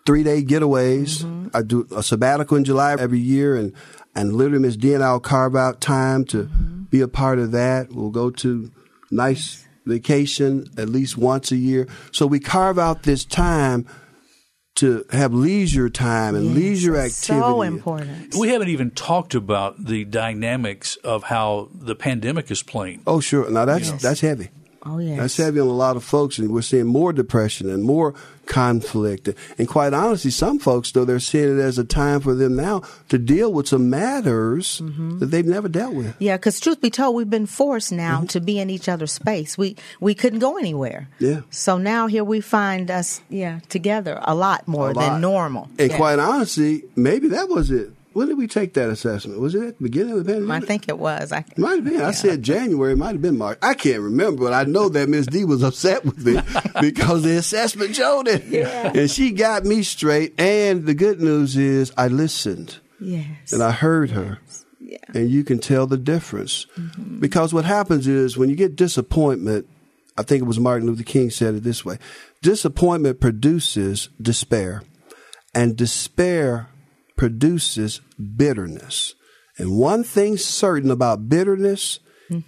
three 0.07 0.23
day 0.23 0.43
getaways. 0.43 1.23
Mm-hmm. 1.25 1.49
I 1.55 1.63
do 1.63 1.87
a 1.95 2.03
sabbatical 2.03 2.57
in 2.57 2.65
July 2.65 2.97
every 2.99 3.21
year, 3.21 3.57
and 3.57 3.73
and 4.15 4.35
literally 4.35 4.59
Miss 4.59 4.77
D 4.77 4.93
and 4.95 5.03
I'll 5.03 5.21
carve 5.21 5.55
out 5.57 5.81
time 5.81 6.25
to 6.27 6.45
Mm-hmm. 6.45 6.83
be 6.91 7.01
a 7.01 7.09
part 7.09 7.39
of 7.39 7.53
that. 7.53 7.93
We'll 7.93 8.11
go 8.11 8.31
to 8.31 8.71
nice 9.13 9.67
vacation 9.87 10.67
at 10.79 10.89
least 10.89 11.17
once 11.17 11.53
a 11.53 11.57
year. 11.57 11.87
So 12.13 12.27
we 12.27 12.41
carve 12.41 12.79
out 12.79 13.03
this 13.03 13.25
time 13.25 13.87
to 14.77 15.05
have 15.13 15.35
leisure 15.35 15.91
time 15.91 16.35
and 16.35 16.55
leisure 16.55 16.97
It's 16.97 17.23
activity. 17.23 17.43
So 17.43 17.63
important. 17.63 18.35
We 18.39 18.49
haven't 18.49 18.69
even 18.69 18.91
talked 18.91 19.35
about 19.35 19.85
the 19.85 20.05
dynamics 20.05 20.97
of 21.05 21.25
how 21.25 21.69
the 21.75 21.95
pandemic 21.95 22.51
is 22.51 22.63
playing. 22.63 23.03
Oh, 23.07 23.21
sure. 23.21 23.51
Now 23.51 23.67
that's 23.67 23.91
Yes. 23.91 24.03
that's 24.03 24.21
heavy. 24.21 24.49
Oh 24.85 24.99
yes. 24.99 25.19
That's 25.19 25.37
heavy 25.37 25.61
on 25.61 25.69
a 25.69 25.73
lot 25.73 25.97
of 25.97 26.03
folks, 26.05 26.39
and 26.39 26.51
we're 26.51 26.63
seeing 26.63 26.87
more 26.87 27.13
depression 27.13 27.71
and 27.71 27.85
more 27.85 28.15
conflict. 28.47 29.29
And 29.59 29.69
quite 29.69 29.95
honestly, 29.95 30.31
some 30.33 30.59
folks, 30.59 30.91
though, 30.91 31.05
they're 31.05 31.21
seeing 31.21 31.59
it 31.59 31.63
as 31.63 31.79
a 31.79 31.85
time 31.85 32.21
for 32.21 32.35
them 32.35 32.57
now 32.57 32.83
to 33.09 33.17
deal 33.19 33.53
with 33.53 33.69
some 33.69 33.89
matters 33.91 34.81
Mm-hmm. 34.83 35.19
that 35.21 35.27
they've 35.27 35.47
never 35.47 35.69
dealt 35.69 35.95
with. 35.95 36.15
Yeah, 36.19 36.37
because 36.37 36.59
truth 36.61 36.81
be 36.81 36.91
told, 36.91 37.15
we've 37.15 37.31
been 37.31 37.47
forced 37.47 37.93
now 37.93 38.17
Mm-hmm. 38.19 38.27
to 38.27 38.41
be 38.41 38.59
in 38.59 38.71
each 38.71 38.89
other's 38.89 39.13
space. 39.13 39.57
We 39.57 39.77
we 40.01 40.15
couldn't 40.15 40.41
go 40.41 40.57
anywhere. 40.59 41.09
Yeah. 41.21 41.43
So 41.51 41.79
now 41.79 42.07
here 42.09 42.25
we 42.25 42.41
find 42.41 42.91
us, 42.91 43.23
yeah, 43.31 43.61
together 43.69 44.19
a 44.23 44.35
lot 44.35 44.67
more 44.67 44.91
A 44.91 44.95
than 44.95 45.13
lot. 45.13 45.21
normal. 45.21 45.69
And 45.79 45.91
Yeah. 45.91 45.97
quite 45.97 46.19
honestly, 46.19 46.83
maybe 46.97 47.29
that 47.29 47.49
was 47.49 47.71
it. 47.71 47.91
When 48.15 48.29
did 48.29 48.39
we 48.39 48.47
take 48.47 48.75
that 48.75 48.89
assessment? 48.91 49.41
Was 49.41 49.55
it 49.55 49.63
at 49.63 49.79
the 49.79 49.83
beginning 49.83 50.13
of 50.13 50.25
the 50.25 50.33
pandemic? 50.33 50.63
I 50.63 50.67
think 50.67 50.89
it 50.89 50.99
was. 50.99 51.33
I, 51.33 51.45
Might 51.57 51.77
have 51.77 51.85
been. 51.85 52.01
I 52.01 52.11
said 52.13 52.43
January. 52.43 52.93
It 52.93 52.99
might 52.99 53.13
have 53.13 53.23
been 53.23 53.39
March. 53.39 53.59
I 53.63 53.75
can't 53.75 54.01
remember, 54.03 54.45
but 54.45 54.53
I 54.53 54.65
know 54.65 54.89
that 54.89 55.09
Miss 55.09 55.27
D 55.27 55.45
was 55.45 55.63
upset 55.63 56.05
with 56.05 56.25
me 56.25 56.41
because 56.81 57.23
the 57.23 57.37
assessment 57.37 57.97
showed 57.97 58.29
it. 58.29 58.45
Yeah. 58.47 58.93
And 58.95 59.11
she 59.11 59.33
got 59.33 59.65
me 59.65 59.83
straight. 59.83 60.39
And 60.41 60.87
the 60.87 60.95
good 60.95 61.21
news 61.21 61.57
is 61.57 61.93
I 61.97 62.09
listened 62.09 62.79
yes. 63.01 63.53
and 63.53 63.63
I 63.63 63.71
heard 63.71 64.11
her. 64.11 64.39
yeah. 64.81 64.99
And 65.15 65.31
you 65.31 65.45
can 65.45 65.59
tell 65.59 65.87
the 65.87 65.97
difference. 65.97 66.67
Mm-hmm. 66.77 67.21
Because 67.21 67.53
what 67.53 67.65
happens 67.65 68.07
is 68.07 68.37
when 68.37 68.49
you 68.49 68.57
get 68.57 68.77
disappointment, 68.77 69.67
I 70.17 70.23
think 70.23 70.43
it 70.43 70.47
was 70.47 70.61
Martin 70.61 70.87
Luther 70.87 71.05
King 71.05 71.31
said 71.31 71.55
it 71.55 71.63
this 71.63 71.85
way 71.85 71.99
disappointment 72.43 73.21
produces 73.21 74.09
despair, 74.21 74.83
and 75.55 75.77
despair 75.77 76.69
produces 77.23 78.01
bitterness. 78.37 79.15
And 79.57 79.79
one 79.79 80.03
thing 80.03 80.37
certain 80.37 80.91
about 80.91 81.29
bitterness 81.29 82.01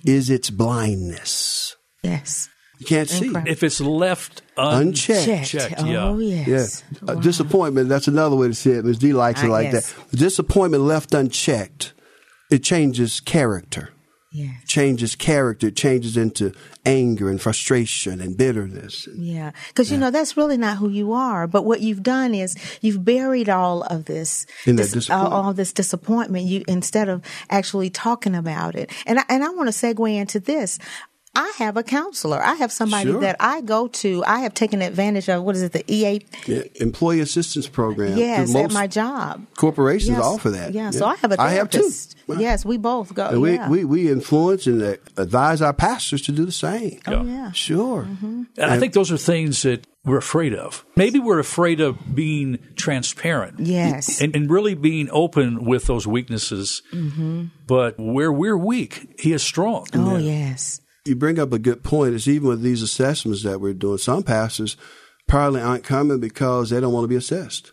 is 0.05 0.31
its 0.31 0.51
blindness. 0.51 1.77
Yes. 2.03 2.49
You 2.81 2.87
can't 2.87 3.09
see. 3.09 3.27
Incredible. 3.27 3.53
If 3.53 3.63
it's 3.63 3.81
left 3.81 4.43
Unchecked. 4.57 5.27
Checked. 5.27 5.47
Checked, 5.49 5.75
oh 5.79 6.19
yeah. 6.19 6.45
yes. 6.45 6.83
Yeah. 6.91 7.13
Uh, 7.13 7.15
disappointment, 7.21 7.89
that's 7.89 8.09
another 8.09 8.35
way 8.35 8.49
to 8.49 8.55
say 8.55 8.73
it. 8.73 8.85
Ms. 8.85 8.99
D 8.99 9.13
likes 9.13 9.45
it 9.45 9.47
Ah, 9.47 9.53
like 9.53 9.73
yes. 9.73 9.93
that. 9.93 10.17
Disappointment 10.19 10.83
left 10.83 11.15
unchecked, 11.15 11.93
it 12.51 12.65
changes 12.65 13.21
character. 13.21 13.91
Yes. 14.37 14.65
Changes 14.67 15.15
character, 15.15 15.71
changes 15.71 16.17
into 16.17 16.53
anger 16.85 17.31
and 17.31 17.41
frustration 17.41 18.21
and 18.21 18.37
bitterness. 18.37 19.07
Yeah, 19.15 19.53
because 19.69 19.93
you 19.93 19.97
know 19.97 20.11
that's 20.11 20.37
really 20.37 20.57
not 20.57 20.79
who 20.79 20.89
you 20.89 21.13
are. 21.13 21.47
But 21.47 21.63
what 21.65 21.83
you've 21.83 22.03
done 22.03 22.35
is 22.35 22.57
you've 22.81 23.05
buried 23.05 23.49
all 23.49 23.85
of 23.85 24.07
this, 24.07 24.45
In 24.67 24.75
that 24.75 24.83
dis- 24.83 24.93
uh, 24.93 24.99
disappointment. 24.99 25.33
all, 25.33 25.43
all 25.47 25.53
this 25.53 25.73
disappointment. 25.73 26.47
You 26.47 26.65
instead 26.67 27.09
of 27.09 27.23
actually 27.49 27.91
talking 27.91 28.35
about 28.35 28.75
it. 28.75 28.91
And 29.07 29.21
I, 29.21 29.25
and 29.29 29.45
I 29.45 29.51
want 29.51 29.73
to 29.73 29.73
segue 29.73 30.13
into 30.13 30.41
this. 30.41 30.81
I 31.37 31.53
have 31.59 31.77
a 31.77 31.83
counselor. 31.83 32.41
I 32.43 32.55
have 32.55 32.71
somebody 32.71 33.11
Sure. 33.11 33.21
that 33.21 33.37
I 33.41 33.61
go 33.61 33.89
to. 33.89 34.23
I 34.27 34.41
have 34.41 34.55
taken 34.55 34.83
advantage 34.83 35.29
of 35.29 35.43
what 35.43 35.57
is 35.57 35.63
it, 35.63 35.73
the 35.73 35.85
EA? 35.93 36.21
Yeah, 36.47 36.63
employee 36.77 37.21
assistance 37.21 37.67
program. 37.69 38.17
Yes, 38.17 38.53
Most 38.53 38.65
at 38.67 38.73
my 38.73 38.87
job. 38.87 39.45
corporations 39.57 40.17
Yes. 40.17 40.25
offer 40.25 40.51
that. 40.51 40.73
Yeah, 40.75 40.91
so 40.91 41.07
I 41.07 41.17
have 41.17 41.33
a 41.33 41.41
I 41.41 41.51
have 41.51 41.71
too. 41.71 41.79
therapist. 41.79 42.17
Yes, 42.39 42.65
we 42.65 42.77
both 42.79 43.13
go. 43.15 43.27
And 43.29 43.41
we, 43.43 43.55
yeah. 43.55 43.69
we, 43.69 43.85
we 43.85 44.11
influence 44.11 44.67
and 44.67 44.81
uh, 44.83 44.95
advise 45.17 45.61
our 45.61 45.73
pastors 45.73 46.23
to 46.23 46.33
do 46.33 46.45
the 46.45 46.53
same. 46.53 47.01
oh 47.07 47.25
yeah. 47.25 47.51
Sure. 47.53 48.03
And 48.23 48.47
I 48.59 48.79
think 48.79 48.93
those 48.95 49.11
are 49.13 49.19
things 49.19 49.63
that 49.63 49.87
we're 50.05 50.19
afraid 50.19 50.55
of. 50.55 50.85
Maybe 50.97 51.19
we're 51.19 51.39
afraid 51.39 51.81
of 51.81 52.15
being 52.15 52.59
transparent. 52.77 53.59
Yes. 53.61 54.21
And, 54.21 54.37
and 54.37 54.51
really 54.51 54.75
being 54.75 55.09
open 55.11 55.65
with 55.65 55.85
those 55.87 56.07
weaknesses. 56.07 56.83
But 57.67 57.99
where 57.99 58.33
we're 58.33 58.57
weak, 58.59 59.15
he 59.19 59.33
is 59.33 59.43
strong. 59.43 59.87
Oh 59.95 60.17
yes. 60.19 60.81
You 61.05 61.17
bring 61.17 61.39
up 61.39 61.53
a 61.53 61.59
good 61.59 61.83
point. 61.83 62.15
It's 62.15 62.29
even 62.29 62.49
with 62.49 62.63
these 62.63 62.83
assessments 62.83 63.43
that 63.43 63.61
we're 63.61 63.75
doing. 63.75 63.99
Some 63.99 64.23
pastors 64.23 64.77
probably 65.27 65.61
aren't 65.61 65.85
coming 65.85 66.21
because 66.21 66.71
they 66.71 66.81
don't 66.81 66.93
want 66.93 67.05
to 67.05 67.09
be 67.09 67.17
assessed. 67.17 67.73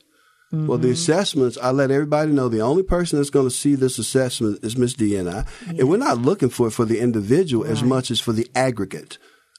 Well, 0.54 0.78
the 0.78 0.88
mm-hmm. 0.88 0.94
assessments, 0.94 1.58
I 1.62 1.72
let 1.72 1.91
everybody 1.91 2.34
know 2.34 2.50
the 2.50 2.60
only 2.60 2.84
person 2.84 3.17
that's 3.17 3.30
going 3.30 3.48
to 3.48 3.56
see 3.56 3.76
this 3.76 3.98
assessment 3.98 4.60
is 4.63 4.76
Miss 4.76 4.94
D 4.94 5.15
and 5.15 5.30
I. 5.30 5.46
And 5.65 5.89
we're 5.89 5.96
not 5.96 6.17
looking 6.17 6.50
for 6.50 6.67
it 6.67 6.72
for 6.72 6.84
the 6.84 7.00
individual 7.00 7.65
as 7.65 7.82
much 7.84 8.12
as 8.12 8.20
for 8.20 8.34
the 8.34 8.50
aggregate. 8.54 9.17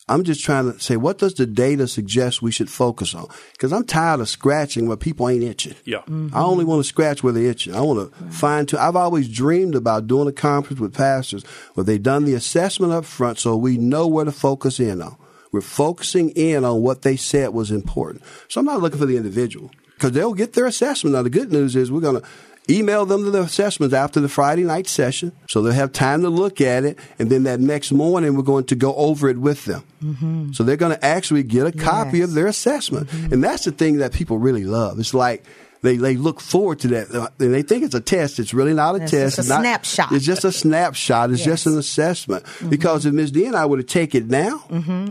I'm 0.08 0.24
just 0.24 0.44
trying 0.44 0.72
to 0.72 0.80
say, 0.80 0.96
what 0.96 1.18
does 1.18 1.34
the 1.34 1.46
data 1.46 1.86
suggest 1.86 2.42
we 2.42 2.50
should 2.50 2.68
focus 2.68 3.14
on? 3.14 3.28
Because 3.52 3.72
I'm 3.72 3.84
tired 3.84 4.20
of 4.20 4.28
scratching 4.28 4.88
where 4.88 4.96
people 4.96 5.28
ain't 5.28 5.44
itching. 5.44 5.74
Yeah. 5.84 6.02
I 6.32 6.42
only 6.42 6.64
want 6.64 6.80
to 6.80 6.88
scratch 6.88 7.22
where 7.22 7.32
they're 7.32 7.44
itching. 7.50 7.74
I 7.74 7.80
want 7.80 8.12
to 8.12 8.24
find. 8.30 8.68
To, 8.68 8.82
I've 8.82 8.96
always 8.96 9.28
dreamed 9.28 9.76
about 9.76 10.08
doing 10.08 10.28
a 10.28 10.32
conference 10.32 10.80
with 10.80 10.94
pastors 10.94 11.44
where 11.74 11.84
they've 11.84 12.02
done 12.02 12.24
the 12.24 12.34
assessment 12.34 12.92
up 12.92 13.04
front, 13.04 13.38
so 13.38 13.56
we 13.56 13.78
know 13.78 14.08
where 14.08 14.24
to 14.24 14.32
focus 14.32 14.80
in 14.80 15.00
on. 15.00 15.16
We're 15.52 15.60
focusing 15.60 16.30
in 16.30 16.64
on 16.64 16.82
what 16.82 17.02
they 17.02 17.16
said 17.16 17.50
was 17.50 17.70
important. 17.70 18.24
So 18.48 18.58
I'm 18.58 18.66
not 18.66 18.80
looking 18.80 18.98
for 18.98 19.06
the 19.06 19.16
individual 19.16 19.70
because 19.94 20.12
they'll 20.12 20.34
get 20.34 20.54
their 20.54 20.66
assessment. 20.66 21.14
Now 21.14 21.22
the 21.22 21.30
good 21.30 21.52
news 21.52 21.76
is 21.76 21.92
we're 21.92 22.00
going 22.00 22.20
to 22.20 22.26
email 22.70 23.04
them 23.06 23.30
the 23.32 23.42
assessments 23.42 23.94
after 23.94 24.20
the 24.20 24.28
Friday 24.28 24.62
night 24.64 24.86
session, 24.86 25.32
so 25.48 25.60
they'll 25.62 25.72
have 25.72 25.92
time 25.92 26.22
to 26.22 26.28
look 26.28 26.60
at 26.60 26.84
it, 26.84 26.98
and 27.18 27.28
then 27.30 27.42
that 27.42 27.58
next 27.60 27.90
morning 27.92 28.36
we're 28.36 28.42
going 28.42 28.64
to 28.66 28.76
go 28.76 28.94
over 28.94 29.28
it 29.28 29.38
with 29.38 29.64
them. 29.64 29.82
Mm-hmm. 30.02 30.52
So 30.52 30.62
they're 30.62 30.76
going 30.76 30.94
to 30.94 31.04
actually 31.04 31.42
get 31.42 31.66
a 31.66 31.72
copy 31.72 32.18
Yes. 32.18 32.28
of 32.28 32.34
their 32.34 32.46
assessment. 32.46 33.12
And 33.12 33.42
that's 33.42 33.64
the 33.64 33.72
thing 33.72 33.98
that 33.98 34.12
people 34.12 34.38
really 34.38 34.64
love. 34.64 34.98
It's 35.00 35.12
like 35.14 35.44
they, 35.82 35.96
they 35.96 36.16
look 36.16 36.40
forward 36.40 36.78
to 36.80 36.88
that. 36.88 37.14
Uh, 37.14 37.28
they 37.38 37.62
think 37.62 37.82
it's 37.84 37.94
a 37.94 38.00
test. 38.00 38.38
It's 38.38 38.54
really 38.54 38.72
not 38.74 38.94
a 38.94 39.02
It's 39.02 39.10
test. 39.10 39.36
just 39.36 39.48
a 39.48 39.52
not- 39.52 39.60
snapshot. 39.62 40.12
It's 40.12 40.24
just 40.24 40.44
a 40.44 40.52
snapshot. 40.52 41.30
It's 41.30 41.42
just 41.44 41.66
Yes. 41.66 41.72
Mm-hmm. 41.72 41.72
an 41.74 41.78
assessment. 41.80 42.44
Because 42.68 43.04
if 43.06 43.12
Ms. 43.12 43.32
D 43.32 43.46
and 43.46 43.56
I 43.56 43.66
were 43.66 43.78
to 43.78 43.82
take 43.82 44.14
it 44.14 44.26
now, 44.28 44.64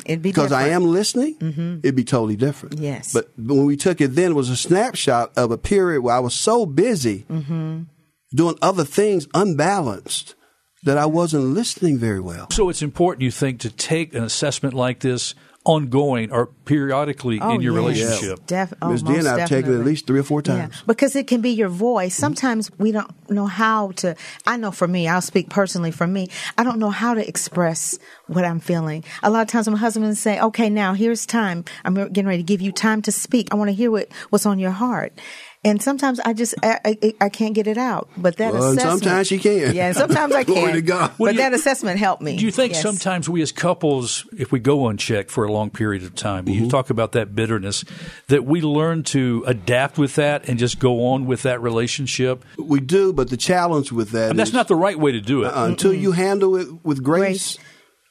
It'd 0.06 0.22
be 0.22 0.30
because 0.30 0.52
I 0.52 0.70
am 0.70 0.86
listening, 0.86 1.36
it'd 1.84 1.96
be 1.96 2.04
totally 2.06 2.36
different. 2.38 2.80
Yes. 2.80 3.12
But 3.14 3.30
when 3.38 3.66
we 3.66 3.76
took 3.78 4.00
it 4.02 4.16
then, 4.16 4.32
it 4.32 4.36
was 4.36 4.50
a 4.50 4.56
snapshot 4.58 5.32
of 5.38 5.52
a 5.52 5.58
period 5.58 6.02
where 6.02 6.16
I 6.16 6.20
was 6.20 6.34
so 6.34 6.66
busy 6.66 7.26
Mm-hmm. 7.30 7.84
doing 8.34 8.56
other 8.62 8.86
things 8.86 9.28
unbalanced 9.34 10.36
that 10.84 10.98
I 10.98 11.06
wasn't 11.06 11.44
listening 11.44 11.98
very 11.98 12.20
well. 12.20 12.48
So 12.52 12.70
it's 12.70 12.82
important, 12.82 13.22
you 13.24 13.32
think, 13.32 13.60
to 13.60 13.70
take 13.70 14.16
an 14.16 14.24
assessment 14.24 14.74
like 14.74 15.02
this 15.02 15.36
ongoing 15.64 16.32
or 16.32 16.48
periodically 16.66 17.40
Oh, 17.40 17.54
in 17.56 17.62
your 17.62 17.74
yes. 17.74 17.82
relationship. 17.82 18.46
Def- 18.48 18.74
oh, 18.82 18.90
Ms. 18.90 19.04
D 19.04 19.16
and 19.18 19.28
I 19.28 19.40
have 19.40 19.50
taken 19.50 19.74
it 19.74 19.80
at 19.80 19.86
least 19.86 20.08
three 20.08 20.20
or 20.20 20.24
four 20.24 20.42
Yeah, 20.44 20.58
times. 20.58 20.84
because 20.88 21.16
it 21.16 21.28
can 21.28 21.42
be 21.42 21.52
your 21.52 21.70
voice. 21.70 22.16
Sometimes 22.16 22.72
we 22.80 22.92
don't 22.92 23.12
know 23.30 23.46
how 23.46 23.92
to. 23.98 24.16
I 24.48 24.58
know 24.58 24.72
for 24.72 24.88
me, 24.88 25.08
I'll 25.08 25.22
speak 25.22 25.50
personally 25.50 25.92
for 25.92 26.08
me. 26.08 26.30
I 26.58 26.64
don't 26.64 26.80
know 26.80 26.90
how 26.90 27.14
to 27.14 27.28
express 27.28 27.98
what 28.28 28.44
I'm 28.44 28.60
feeling. 28.60 29.04
A 29.22 29.30
lot 29.30 29.42
of 29.44 29.48
times, 29.50 29.70
my 29.70 29.78
husband 29.78 30.06
will 30.08 30.16
say, 30.16 30.40
"Okay, 30.40 30.70
now 30.70 30.94
here's 30.94 31.26
time. 31.26 31.64
I'm 31.86 31.94
getting 31.94 32.26
ready 32.26 32.42
to 32.42 32.48
give 32.48 32.62
you 32.62 32.72
time 32.72 33.02
to 33.04 33.12
speak. 33.12 33.50
I 33.52 33.56
want 33.56 33.70
to 33.70 33.74
hear 33.76 33.92
what 33.92 34.08
what's 34.32 34.46
on 34.48 34.58
your 34.58 34.72
heart." 34.72 35.14
And 35.64 35.80
sometimes 35.80 36.20
I 36.20 36.34
just 36.34 36.56
I, 36.64 36.80
I, 36.84 37.14
I 37.22 37.30
can't 37.30 37.54
get 37.54 37.68
it 37.68 37.78
out. 37.78 38.10
But 38.18 38.38
that 38.38 38.52
Well, 38.52 38.72
assessment, 38.72 39.00
sometimes 39.04 39.30
you 39.32 39.40
can. 39.40 39.76
Yeah, 39.76 39.88
and 39.90 39.96
sometimes 39.96 40.34
I 40.34 40.44
Glory 40.46 40.62
can. 40.72 40.74
to 40.74 40.82
God. 40.82 41.12
But 41.20 41.34
you- 41.36 41.38
that 41.42 41.54
assessment 41.54 42.00
helped 42.00 42.24
me. 42.24 42.36
Do 42.38 42.46
you 42.46 42.52
think 42.52 42.74
Yes. 42.74 42.82
sometimes 42.82 43.30
we 43.30 43.44
as 43.44 43.52
couples, 43.52 44.26
if 44.36 44.52
we 44.52 44.60
go 44.60 44.88
unchecked 44.88 45.30
for 45.30 45.44
a 45.46 45.52
long 45.52 45.70
period 45.70 46.02
of 46.04 46.16
time, 46.16 46.46
Mm-hmm. 46.46 46.64
you 46.66 46.70
talk 46.70 46.90
about 46.90 47.12
that 47.12 47.36
bitterness, 47.36 47.86
that 48.28 48.44
we 48.44 48.62
learn 48.62 49.04
to 49.04 49.44
adapt 49.46 50.00
with 50.00 50.16
that 50.16 50.50
and 50.50 50.58
just 50.58 50.80
go 50.80 51.06
on 51.10 51.28
with 51.28 51.44
that 51.44 51.62
relationship? 51.62 52.44
We 52.58 52.80
do, 52.80 53.14
but 53.14 53.30
the 53.30 53.38
challenge 53.38 53.92
with 53.92 54.10
that 54.12 54.32
And 54.32 54.40
that's 54.40 54.50
is, 54.50 54.54
not 54.56 54.68
the 54.68 54.76
right 54.76 54.98
way 54.98 55.12
to 55.12 55.22
do 55.22 55.44
it. 55.44 55.48
uh, 55.50 55.66
until 55.66 55.94
you 55.94 56.14
handle 56.14 56.56
it 56.56 56.68
with 56.84 57.04
grace, 57.04 57.58
Grace. 57.58 57.58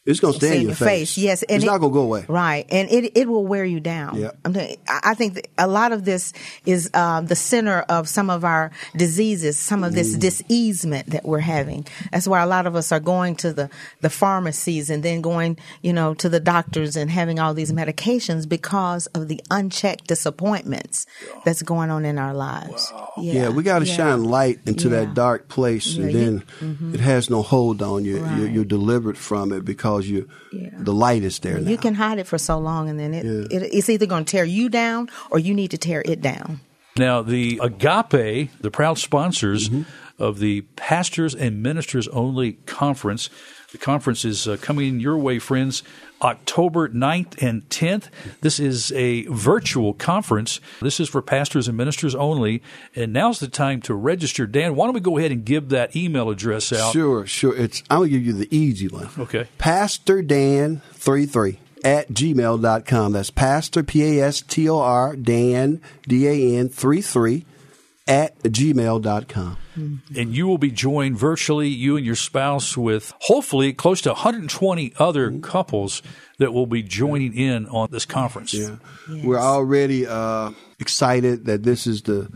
It's 0.06 0.18
going 0.18 0.32
to 0.32 0.38
stay 0.38 0.60
in 0.60 0.66
your 0.68 0.74
face. 0.74 1.18
Yes, 1.18 1.42
and 1.42 1.56
it's 1.56 1.64
it- 1.64 1.66
not 1.66 1.78
going 1.78 1.92
to 1.92 1.94
go 1.94 2.02
away. 2.02 2.24
Right, 2.28 2.66
and 2.70 2.90
it 2.90 3.12
it 3.16 3.28
will 3.28 3.46
wear 3.46 3.64
you 3.64 3.80
down. 3.80 4.16
Yeah. 4.18 4.30
I'm 4.44 4.56
I 4.88 5.14
think 5.14 5.48
a 5.58 5.66
lot 5.66 5.92
of 5.92 6.04
this 6.04 6.32
is 6.64 6.90
um, 6.94 7.26
the 7.26 7.36
center 7.36 7.80
of 7.88 8.08
some 8.08 8.30
of 8.30 8.44
our 8.44 8.70
diseases, 8.96 9.58
some 9.58 9.84
of 9.84 9.92
Mm. 9.92 9.94
this 9.96 10.14
diseasement 10.14 11.10
that 11.10 11.24
we're 11.26 11.40
having. 11.40 11.84
That's 12.12 12.26
why 12.26 12.40
a 12.42 12.46
lot 12.46 12.66
of 12.66 12.74
us 12.76 12.92
are 12.92 13.00
going 13.00 13.36
to 13.36 13.52
the 13.52 13.68
the 14.00 14.08
pharmacies 14.10 14.88
and 14.90 15.02
then 15.02 15.20
going, 15.20 15.58
you 15.82 15.92
know, 15.92 16.14
to 16.14 16.28
the 16.28 16.40
doctors 16.40 16.96
and 16.96 17.10
having 17.10 17.38
all 17.38 17.52
these 17.54 17.72
medications 17.72 18.48
because 18.48 19.06
of 19.08 19.28
the 19.28 19.40
unchecked 19.50 20.06
disappointments 20.06 21.06
that's 21.44 21.62
going 21.62 21.90
on 21.90 22.04
in 22.06 22.18
our 22.18 22.32
lives. 22.34 22.92
Yeah, 23.18 23.50
we 23.50 23.62
got 23.62 23.80
to 23.80 23.86
yeah. 23.86 23.94
shine 23.96 24.24
light 24.24 24.60
into 24.66 24.88
Yeah. 24.88 25.00
that 25.00 25.14
dark 25.14 25.48
place, 25.48 25.96
and 25.96 26.10
Yeah, 26.10 26.20
then 26.20 26.92
it 26.94 27.00
has 27.00 27.28
no 27.28 27.42
hold 27.42 27.82
on 27.82 28.04
you. 28.04 28.24
You're, 28.36 28.48
you're 28.48 28.64
delivered 28.64 29.18
from 29.18 29.52
it 29.52 29.64
because 29.64 29.89
you, 29.98 30.28
Yeah. 30.52 30.70
the 30.78 30.92
light 30.92 31.22
is 31.22 31.38
there 31.40 31.58
now. 31.60 31.70
You 31.70 31.76
can 31.78 31.94
hide 31.94 32.18
it 32.18 32.26
for 32.26 32.38
so 32.38 32.58
long, 32.58 32.88
and 32.88 32.98
then 32.98 33.14
it, 33.14 33.24
Yeah. 33.24 33.58
it 33.58 33.70
it's 33.72 33.88
either 33.88 34.06
going 34.06 34.24
to 34.24 34.30
tear 34.30 34.44
you 34.44 34.68
down 34.68 35.08
or 35.30 35.38
you 35.38 35.54
need 35.54 35.70
to 35.72 35.78
tear 35.78 36.02
it 36.04 36.20
down. 36.20 36.60
Now, 36.96 37.22
the 37.22 37.60
Agape, 37.62 38.50
the 38.60 38.70
proud 38.70 38.98
sponsors 38.98 39.68
Mm-hmm. 39.68 39.82
of 40.22 40.38
the 40.38 40.62
Pastors 40.76 41.34
and 41.34 41.62
Ministers 41.62 42.08
Only 42.08 42.52
Conference, 42.66 43.30
the 43.72 43.78
conference 43.78 44.24
is 44.24 44.46
uh, 44.48 44.56
coming 44.60 45.00
your 45.00 45.16
way, 45.16 45.38
friends, 45.38 45.82
October 46.22 46.88
9th 46.88 47.42
and 47.42 47.68
10th. 47.68 48.08
This 48.40 48.60
is 48.60 48.92
a 48.92 49.22
virtual 49.26 49.94
conference. 49.94 50.60
This 50.80 51.00
is 51.00 51.08
for 51.08 51.22
pastors 51.22 51.68
and 51.68 51.76
ministers 51.76 52.14
only. 52.14 52.62
And 52.94 53.12
now's 53.12 53.40
the 53.40 53.48
time 53.48 53.80
to 53.82 53.94
register. 53.94 54.46
Dan, 54.46 54.74
why 54.74 54.86
don't 54.86 54.94
we 54.94 55.00
go 55.00 55.18
ahead 55.18 55.32
and 55.32 55.44
give 55.44 55.70
that 55.70 55.96
email 55.96 56.30
address 56.30 56.72
out? 56.72 56.92
Sure, 56.92 57.26
sure. 57.26 57.56
It's 57.56 57.82
I'm 57.90 58.00
gonna 58.00 58.10
give 58.10 58.24
you 58.24 58.32
the 58.32 58.54
easy 58.56 58.88
one. 58.88 59.08
Okay. 59.18 59.48
Pastor 59.58 60.22
Dan 60.22 60.82
33 60.92 61.58
at 61.84 62.08
gmail.com. 62.08 63.12
That's 63.12 63.30
Pastor 63.30 63.82
P 63.82 64.18
A 64.18 64.26
S 64.26 64.42
T 64.42 64.68
O 64.68 64.78
R 64.78 65.16
Dan 65.16 65.80
D 66.06 66.26
A 66.26 66.58
N 66.58 66.68
33 66.68 67.44
at 68.10 68.42
gmail.com. 68.42 69.56
And 70.14 70.34
you 70.36 70.46
will 70.46 70.58
be 70.58 70.70
joined 70.70 71.16
virtually, 71.16 71.68
you 71.68 71.96
and 71.96 72.04
your 72.04 72.16
spouse, 72.16 72.76
with 72.76 73.14
hopefully 73.20 73.72
close 73.72 74.00
to 74.02 74.10
120 74.10 74.92
other 74.98 75.38
couples 75.38 76.02
that 76.38 76.52
will 76.52 76.66
be 76.66 76.82
joining 76.82 77.34
in 77.34 77.66
on 77.68 77.88
this 77.90 78.04
conference. 78.04 78.52
Yeah. 78.52 78.76
We're 79.08 79.38
already 79.38 80.06
uh, 80.06 80.50
excited 80.78 81.46
that 81.46 81.62
this 81.62 81.86
is 81.86 82.02
the 82.02 82.30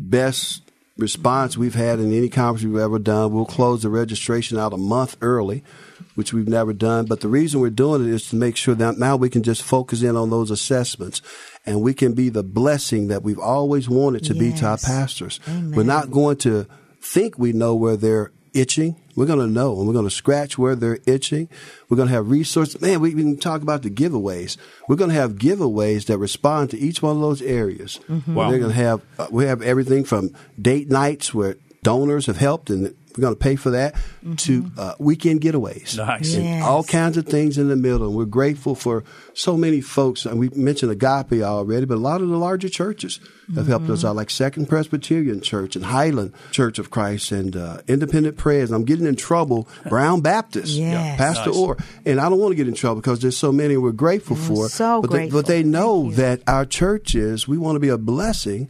best 0.00 0.62
response 0.96 1.56
we've 1.56 1.74
had 1.74 2.00
in 2.00 2.12
any 2.12 2.28
conference 2.28 2.64
we've 2.64 2.80
ever 2.80 2.98
done. 2.98 3.32
We'll 3.32 3.44
close 3.44 3.82
the 3.82 3.90
registration 3.90 4.58
out 4.58 4.72
a 4.72 4.78
month 4.78 5.16
early, 5.20 5.62
which 6.18 6.32
we've 6.32 6.48
never 6.48 6.72
done. 6.72 7.06
But 7.06 7.20
the 7.20 7.28
reason 7.28 7.60
we're 7.60 7.70
doing 7.70 8.04
it 8.04 8.12
is 8.12 8.28
to 8.30 8.36
make 8.36 8.56
sure 8.56 8.74
that 8.74 8.98
now 8.98 9.14
we 9.14 9.30
can 9.30 9.44
just 9.44 9.62
focus 9.62 10.02
in 10.02 10.16
on 10.16 10.30
those 10.30 10.50
assessments 10.50 11.22
and 11.64 11.80
we 11.80 11.94
can 11.94 12.12
be 12.12 12.28
the 12.28 12.42
blessing 12.42 13.06
that 13.06 13.22
we've 13.22 13.38
always 13.38 13.88
wanted 13.88 14.24
to 14.24 14.34
be 14.34 14.52
to 14.54 14.66
our 14.66 14.78
pastors. 14.78 15.38
Amen. 15.46 15.76
We're 15.76 15.84
not 15.84 16.10
going 16.10 16.38
to 16.38 16.66
think 17.00 17.38
we 17.38 17.52
know 17.52 17.76
where 17.76 17.96
they're 17.96 18.32
itching. 18.52 18.96
We're 19.14 19.26
going 19.26 19.38
to 19.38 19.46
know 19.46 19.78
and 19.78 19.86
we're 19.86 19.92
going 19.92 20.06
to 20.06 20.10
scratch 20.10 20.58
where 20.58 20.74
they're 20.74 20.98
itching. 21.06 21.48
We're 21.88 21.98
going 21.98 22.08
to 22.08 22.14
have 22.14 22.28
resources. 22.28 22.80
Man, 22.80 22.98
we 22.98 23.12
can 23.12 23.38
talk 23.38 23.62
about 23.62 23.82
the 23.82 23.90
giveaways. 23.90 24.56
We're 24.88 24.96
going 24.96 25.10
to 25.10 25.16
have 25.16 25.34
giveaways 25.34 26.06
that 26.06 26.18
respond 26.18 26.70
to 26.70 26.78
each 26.78 27.00
one 27.00 27.14
of 27.14 27.22
those 27.22 27.42
areas. 27.42 28.00
Wow. 28.08 28.50
They're 28.50 28.58
going 28.58 28.72
to 28.72 28.76
have, 28.76 29.02
uh, 29.20 29.28
we 29.30 29.44
have 29.44 29.62
everything 29.62 30.02
from 30.02 30.34
date 30.60 30.90
nights 30.90 31.32
where 31.32 31.54
donors 31.84 32.26
have 32.26 32.38
helped 32.38 32.70
and 32.70 32.96
we're 33.16 33.22
going 33.22 33.34
to 33.34 33.38
pay 33.38 33.56
for 33.56 33.70
that 33.70 33.94
to 34.38 34.70
uh, 34.76 34.94
weekend 34.98 35.40
getaways. 35.40 35.96
Nice. 35.96 36.34
Yes. 36.36 36.64
all 36.64 36.84
kinds 36.84 37.16
of 37.16 37.26
things 37.26 37.58
in 37.58 37.68
the 37.68 37.76
middle. 37.76 38.06
And 38.06 38.16
we're 38.16 38.24
grateful 38.26 38.74
for 38.74 39.02
so 39.34 39.56
many 39.56 39.80
folks. 39.80 40.24
And 40.26 40.38
we 40.38 40.48
mentioned 40.50 40.92
Agape 40.92 41.42
already, 41.42 41.86
but 41.86 41.94
a 41.94 41.98
lot 42.00 42.20
of 42.20 42.28
the 42.28 42.36
larger 42.36 42.68
churches 42.68 43.18
have 43.54 43.66
helped 43.66 43.88
us 43.88 44.04
out, 44.04 44.14
like 44.14 44.28
Second 44.30 44.68
Presbyterian 44.68 45.40
Church 45.40 45.74
and 45.74 45.86
Highland 45.86 46.32
Church 46.50 46.78
of 46.78 46.90
Christ 46.90 47.32
and 47.32 47.56
uh, 47.56 47.78
Independent 47.88 48.36
Prayers. 48.36 48.70
I'm 48.70 48.84
getting 48.84 49.06
in 49.06 49.16
trouble. 49.16 49.66
Brown 49.88 50.20
Baptist, 50.20 50.72
Yes. 50.74 51.16
Pastor 51.18 51.50
Nice. 51.50 51.58
Orr. 51.58 51.76
And 52.04 52.20
I 52.20 52.28
don't 52.28 52.38
want 52.38 52.52
to 52.52 52.56
get 52.56 52.68
in 52.68 52.74
trouble 52.74 53.00
because 53.00 53.20
there's 53.20 53.36
so 53.38 53.50
many 53.50 53.76
we're 53.78 53.92
grateful 53.92 54.36
for. 54.36 54.68
so 54.68 55.00
but, 55.00 55.10
They, 55.10 55.16
grateful. 55.18 55.40
but 55.42 55.46
they 55.46 55.62
know 55.62 56.10
that 56.12 56.42
our 56.46 56.66
churches, 56.66 57.48
we 57.48 57.56
want 57.56 57.76
to 57.76 57.80
be 57.80 57.88
a 57.88 57.98
blessing 57.98 58.68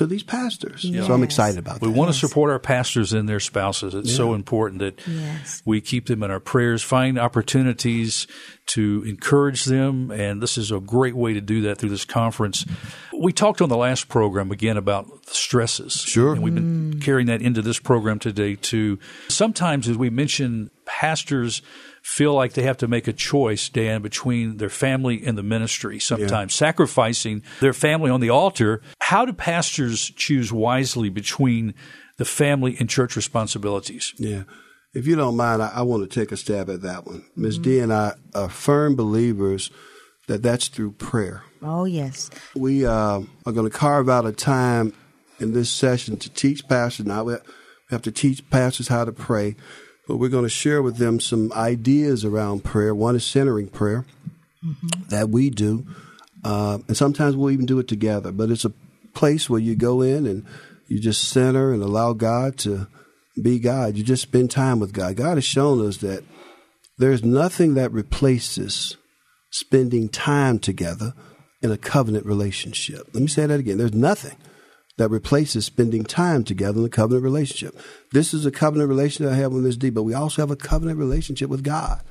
to 0.00 0.06
these 0.06 0.22
pastors. 0.22 0.82
So 0.82 1.12
I'm 1.12 1.22
excited 1.22 1.58
about 1.58 1.82
We 1.82 1.88
that. 1.88 1.96
want 1.96 2.10
to 2.10 2.18
support 2.18 2.50
our 2.50 2.58
pastors 2.58 3.12
and 3.12 3.28
their 3.28 3.38
spouses. 3.38 3.94
It's 3.94 4.16
so 4.16 4.32
important 4.32 4.78
that 4.80 4.98
Yes. 5.06 5.60
we 5.66 5.82
keep 5.82 6.06
them 6.06 6.22
in 6.22 6.30
our 6.30 6.40
prayers, 6.40 6.82
find 6.82 7.18
opportunities 7.18 8.26
to 8.68 9.04
encourage 9.06 9.66
them. 9.66 10.10
And 10.10 10.42
this 10.42 10.56
is 10.56 10.70
a 10.70 10.80
great 10.80 11.14
way 11.14 11.34
to 11.34 11.42
do 11.42 11.60
that 11.62 11.76
through 11.76 11.90
this 11.90 12.06
conference. 12.06 12.64
We 13.18 13.34
talked 13.34 13.60
on 13.60 13.68
the 13.68 13.76
last 13.76 14.08
program 14.08 14.50
again 14.50 14.78
about 14.78 15.26
the 15.26 15.34
stresses. 15.34 15.92
Sure. 15.92 16.32
And 16.32 16.42
we've 16.42 16.54
been 16.54 16.94
mm. 16.94 17.02
carrying 17.02 17.26
that 17.26 17.42
into 17.42 17.60
this 17.60 17.78
program 17.78 18.18
today 18.18 18.54
too. 18.56 18.98
Sometimes, 19.28 19.86
as 19.86 19.98
we 19.98 20.08
mentioned, 20.08 20.70
pastors 20.86 21.60
feel 22.02 22.34
like 22.34 22.54
they 22.54 22.62
have 22.62 22.78
to 22.78 22.88
make 22.88 23.08
a 23.08 23.12
choice, 23.12 23.68
Dan, 23.68 24.02
between 24.02 24.56
their 24.56 24.70
family 24.70 25.24
and 25.24 25.36
the 25.36 25.42
ministry, 25.42 25.98
sometimes 25.98 26.54
sacrificing 26.54 27.42
their 27.60 27.72
family 27.72 28.10
on 28.10 28.20
the 28.20 28.30
altar. 28.30 28.82
How 29.00 29.24
do 29.24 29.32
pastors 29.32 30.10
choose 30.10 30.52
wisely 30.52 31.08
between 31.08 31.74
the 32.16 32.24
family 32.24 32.76
and 32.78 32.88
church 32.88 33.16
responsibilities? 33.16 34.14
Yeah. 34.18 34.44
If 34.92 35.06
you 35.06 35.14
don't 35.14 35.36
mind, 35.36 35.62
I, 35.62 35.68
I 35.76 35.82
want 35.82 36.08
to 36.08 36.20
take 36.20 36.32
a 36.32 36.36
stab 36.36 36.68
at 36.68 36.82
that 36.82 37.06
one. 37.06 37.24
Ms. 37.36 37.54
Mm-hmm. 37.54 37.62
D 37.62 37.78
and 37.78 37.92
I 37.92 38.14
are 38.34 38.48
firm 38.48 38.96
believers 38.96 39.70
that 40.26 40.42
that's 40.42 40.68
through 40.68 40.92
prayer. 40.92 41.42
Oh, 41.62 41.84
yes. 41.84 42.30
We 42.56 42.86
uh, 42.86 43.20
are 43.46 43.52
going 43.52 43.70
to 43.70 43.76
carve 43.76 44.08
out 44.08 44.26
a 44.26 44.32
time 44.32 44.94
in 45.38 45.52
this 45.52 45.70
session 45.70 46.16
to 46.18 46.30
teach 46.30 46.66
pastors. 46.68 47.06
Now, 47.06 47.24
we 47.24 47.36
have 47.90 48.02
to 48.02 48.12
teach 48.12 48.48
pastors 48.50 48.88
how 48.88 49.04
to 49.04 49.12
pray, 49.12 49.56
but 50.10 50.16
we're 50.16 50.28
going 50.28 50.44
to 50.44 50.48
share 50.48 50.82
with 50.82 50.96
them 50.96 51.20
some 51.20 51.52
ideas 51.52 52.24
around 52.24 52.64
prayer. 52.64 52.92
One 52.92 53.14
is 53.14 53.24
centering 53.24 53.68
prayer 53.68 54.04
that 55.08 55.28
we 55.28 55.50
do, 55.50 55.86
uh, 56.42 56.78
and 56.88 56.96
sometimes 56.96 57.36
we'll 57.36 57.52
even 57.52 57.64
do 57.64 57.78
it 57.78 57.86
together, 57.86 58.32
but 58.32 58.50
it's 58.50 58.64
a 58.64 58.72
place 59.14 59.48
where 59.48 59.60
you 59.60 59.76
go 59.76 60.02
in 60.02 60.26
and 60.26 60.44
you 60.88 60.98
just 60.98 61.28
center 61.28 61.72
and 61.72 61.80
allow 61.80 62.12
God 62.12 62.58
to 62.58 62.88
be 63.40 63.60
God. 63.60 63.94
You 63.94 64.02
just 64.02 64.24
spend 64.24 64.50
time 64.50 64.80
with 64.80 64.92
God. 64.92 65.14
God 65.14 65.36
has 65.36 65.44
shown 65.44 65.86
us 65.86 65.98
that 65.98 66.24
there's 66.98 67.22
nothing 67.22 67.74
that 67.74 67.92
replaces 67.92 68.96
spending 69.52 70.08
time 70.08 70.58
together 70.58 71.12
in 71.62 71.70
a 71.70 71.78
covenant 71.78 72.26
relationship. 72.26 73.06
Let 73.14 73.20
me 73.20 73.28
say 73.28 73.46
that 73.46 73.60
again. 73.60 73.78
There's 73.78 73.94
nothing 73.94 74.36
that 75.00 75.08
replaces 75.08 75.64
spending 75.64 76.04
time 76.04 76.44
together 76.44 76.78
in 76.78 76.84
a 76.84 76.90
covenant 76.90 77.24
relationship. 77.24 77.74
This 78.12 78.34
is 78.34 78.44
a 78.44 78.50
covenant 78.50 78.90
relationship 78.90 79.32
I 79.32 79.36
have 79.36 79.50
with 79.50 79.64
Ms. 79.64 79.78
D, 79.78 79.88
but 79.88 80.02
we 80.02 80.12
also 80.12 80.42
have 80.42 80.50
a 80.50 80.56
covenant 80.56 80.98
relationship 80.98 81.48
with 81.48 81.64
God. 81.64 82.02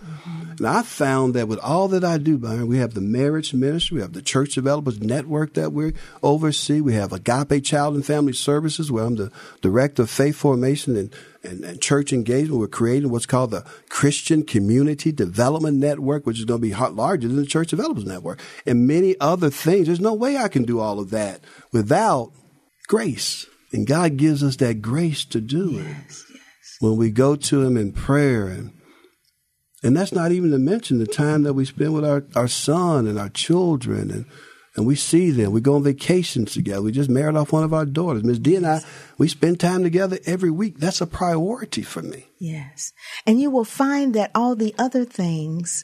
And 0.57 0.65
I 0.65 0.81
found 0.81 1.35
that 1.35 1.47
with 1.47 1.59
all 1.59 1.87
that 1.89 2.03
I 2.03 2.17
do, 2.17 2.39
Byron, 2.39 2.67
we 2.67 2.79
have 2.79 2.95
the 2.95 3.01
marriage 3.01 3.53
ministry, 3.53 3.97
we 3.97 4.01
have 4.01 4.13
the 4.13 4.23
church 4.23 4.55
developers 4.55 4.99
network 4.99 5.53
that 5.53 5.71
we 5.71 5.93
oversee, 6.23 6.81
we 6.81 6.95
have 6.95 7.13
Agape 7.13 7.63
Child 7.63 7.93
and 7.93 8.03
Family 8.03 8.33
Services, 8.33 8.91
where 8.91 9.03
I'm 9.03 9.17
the 9.17 9.31
director 9.61 10.01
of 10.01 10.09
faith 10.09 10.35
formation 10.35 10.97
and, 10.97 11.13
and, 11.43 11.63
and 11.63 11.79
church 11.79 12.11
engagement. 12.11 12.59
We're 12.59 12.67
creating 12.67 13.11
what's 13.11 13.27
called 13.27 13.51
the 13.51 13.65
Christian 13.89 14.43
Community 14.43 15.11
Development 15.11 15.77
Network, 15.77 16.25
which 16.25 16.39
is 16.39 16.45
going 16.45 16.59
to 16.59 16.67
be 16.67 16.73
larger 16.73 17.27
than 17.27 17.37
the 17.37 17.45
Church 17.45 17.69
Developers 17.69 18.05
Network, 18.05 18.41
and 18.65 18.87
many 18.87 19.15
other 19.19 19.51
things. 19.51 19.85
There's 19.85 19.99
no 19.99 20.15
way 20.15 20.37
I 20.37 20.47
can 20.47 20.63
do 20.63 20.79
all 20.79 20.99
of 20.99 21.11
that 21.11 21.41
without 21.71 22.31
grace. 22.89 23.45
And 23.71 23.87
God 23.87 24.17
gives 24.17 24.43
us 24.43 24.57
that 24.57 24.81
grace 24.81 25.23
to 25.25 25.39
do 25.39 25.79
it 25.79 26.15
when 26.81 26.97
we 26.97 27.11
go 27.11 27.37
to 27.37 27.61
Him 27.61 27.77
in 27.77 27.93
prayer 27.93 28.47
and 28.47 28.73
and 29.81 29.95
that's 29.95 30.11
not 30.11 30.33
even 30.33 30.51
to 30.51 30.59
mention 30.59 30.99
the 30.99 31.07
time 31.07 31.43
that 31.43 31.53
we 31.53 31.63
spend 31.63 31.93
with 31.93 32.03
our, 32.03 32.25
our 32.35 32.49
son 32.49 33.07
and 33.07 33.17
our 33.17 33.29
children 33.29 34.11
and 34.11 34.25
and 34.75 34.85
we 34.85 34.95
see 34.95 35.31
them. 35.31 35.51
We 35.51 35.61
go 35.61 35.75
on 35.75 35.83
vacations 35.83 36.53
together. 36.53 36.81
We 36.81 36.91
just 36.91 37.09
married 37.09 37.35
off 37.35 37.51
one 37.51 37.63
of 37.63 37.73
our 37.73 37.85
daughters. 37.85 38.23
Miss 38.23 38.39
D 38.39 38.55
and 38.55 38.65
I, 38.65 38.81
we 39.17 39.27
spend 39.27 39.59
time 39.59 39.83
together 39.83 40.19
every 40.25 40.51
week. 40.51 40.77
That's 40.77 41.01
a 41.01 41.07
priority 41.07 41.81
for 41.81 42.01
me. 42.01 42.27
Yes. 42.39 42.93
And 43.25 43.41
you 43.41 43.49
will 43.49 43.65
find 43.65 44.13
that 44.13 44.31
all 44.33 44.55
the 44.55 44.73
other 44.77 45.05
things 45.05 45.83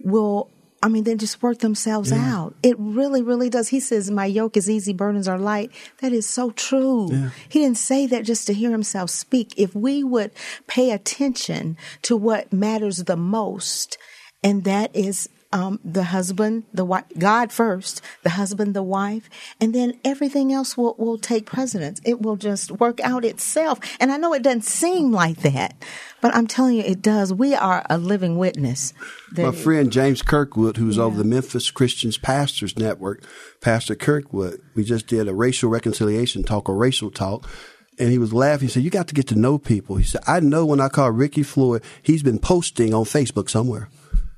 will, 0.00 0.50
I 0.82 0.88
mean, 0.88 1.04
they 1.04 1.14
just 1.14 1.42
work 1.42 1.58
themselves 1.58 2.12
out. 2.12 2.54
It 2.62 2.76
really, 2.78 3.22
really 3.22 3.48
does. 3.48 3.68
He 3.68 3.80
says, 3.80 4.10
My 4.10 4.26
yoke 4.26 4.56
is 4.56 4.68
easy, 4.68 4.92
burdens 4.92 5.26
are 5.26 5.38
light. 5.38 5.70
That 6.00 6.12
is 6.12 6.28
so 6.28 6.50
true. 6.50 7.08
He 7.48 7.60
didn't 7.60 7.78
say 7.78 8.06
that 8.06 8.24
just 8.24 8.46
to 8.46 8.54
hear 8.54 8.70
himself 8.70 9.10
speak. 9.10 9.54
If 9.56 9.74
we 9.74 10.04
would 10.04 10.32
pay 10.66 10.90
attention 10.90 11.76
to 12.02 12.16
what 12.16 12.52
matters 12.52 13.04
the 13.04 13.16
most, 13.16 13.98
and 14.42 14.64
that 14.64 14.94
is 14.94 15.28
um, 15.56 15.80
the 15.82 16.04
husband, 16.04 16.64
the 16.74 16.84
wife, 16.84 17.04
God 17.16 17.50
first, 17.50 18.02
the 18.22 18.30
husband, 18.30 18.74
the 18.74 18.82
wife, 18.82 19.30
and 19.58 19.74
then 19.74 19.98
everything 20.04 20.52
else 20.52 20.76
will, 20.76 20.94
will 20.98 21.16
take 21.16 21.46
precedence. 21.46 21.98
It 22.04 22.20
will 22.20 22.36
just 22.36 22.72
work 22.72 23.00
out 23.00 23.24
itself. 23.24 23.80
And 23.98 24.12
I 24.12 24.18
know 24.18 24.34
it 24.34 24.42
doesn't 24.42 24.66
seem 24.66 25.12
like 25.12 25.38
that, 25.38 25.74
but 26.20 26.34
I'm 26.34 26.46
telling 26.46 26.76
you, 26.76 26.82
it 26.82 27.00
does. 27.00 27.32
We 27.32 27.54
are 27.54 27.86
a 27.88 27.96
living 27.96 28.36
witness. 28.36 28.92
My 29.34 29.50
friend 29.50 29.90
James 29.90 30.20
Kirkwood, 30.20 30.76
who's 30.76 30.98
over 30.98 31.16
the 31.16 31.24
Memphis 31.24 31.70
Christians 31.70 32.18
Pastors 32.18 32.76
Network, 32.76 33.24
Pastor 33.62 33.94
Kirkwood, 33.94 34.60
we 34.74 34.84
just 34.84 35.06
did 35.06 35.26
a 35.26 35.34
racial 35.34 35.70
reconciliation 35.70 36.44
talk 36.44 36.68
or 36.68 36.76
racial 36.76 37.10
talk. 37.10 37.48
And 37.98 38.10
he 38.10 38.18
was 38.18 38.34
laughing. 38.34 38.68
He 38.68 38.72
said, 38.72 38.82
You 38.82 38.90
got 38.90 39.08
to 39.08 39.14
get 39.14 39.26
to 39.28 39.38
know 39.38 39.56
people. 39.56 39.96
He 39.96 40.04
said, 40.04 40.20
I 40.26 40.40
know 40.40 40.66
when 40.66 40.82
I 40.82 40.90
call 40.90 41.10
Ricky 41.12 41.42
Floyd, 41.42 41.82
he's 42.02 42.22
been 42.22 42.38
posting 42.38 42.92
on 42.92 43.04
Facebook 43.04 43.48
somewhere. 43.48 43.88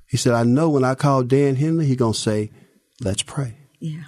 He 0.09 0.16
said, 0.16 0.33
I 0.33 0.42
know 0.42 0.71
when 0.71 0.85
I 0.85 0.94
call 0.94 1.23
Dan 1.23 1.57
Henley, 1.57 1.87
he's 1.87 1.97
going 1.97 2.14
to 2.14 2.18
say, 2.18 2.51
Let's 3.01 3.23
pray. 3.23 3.57
yeah. 3.79 4.05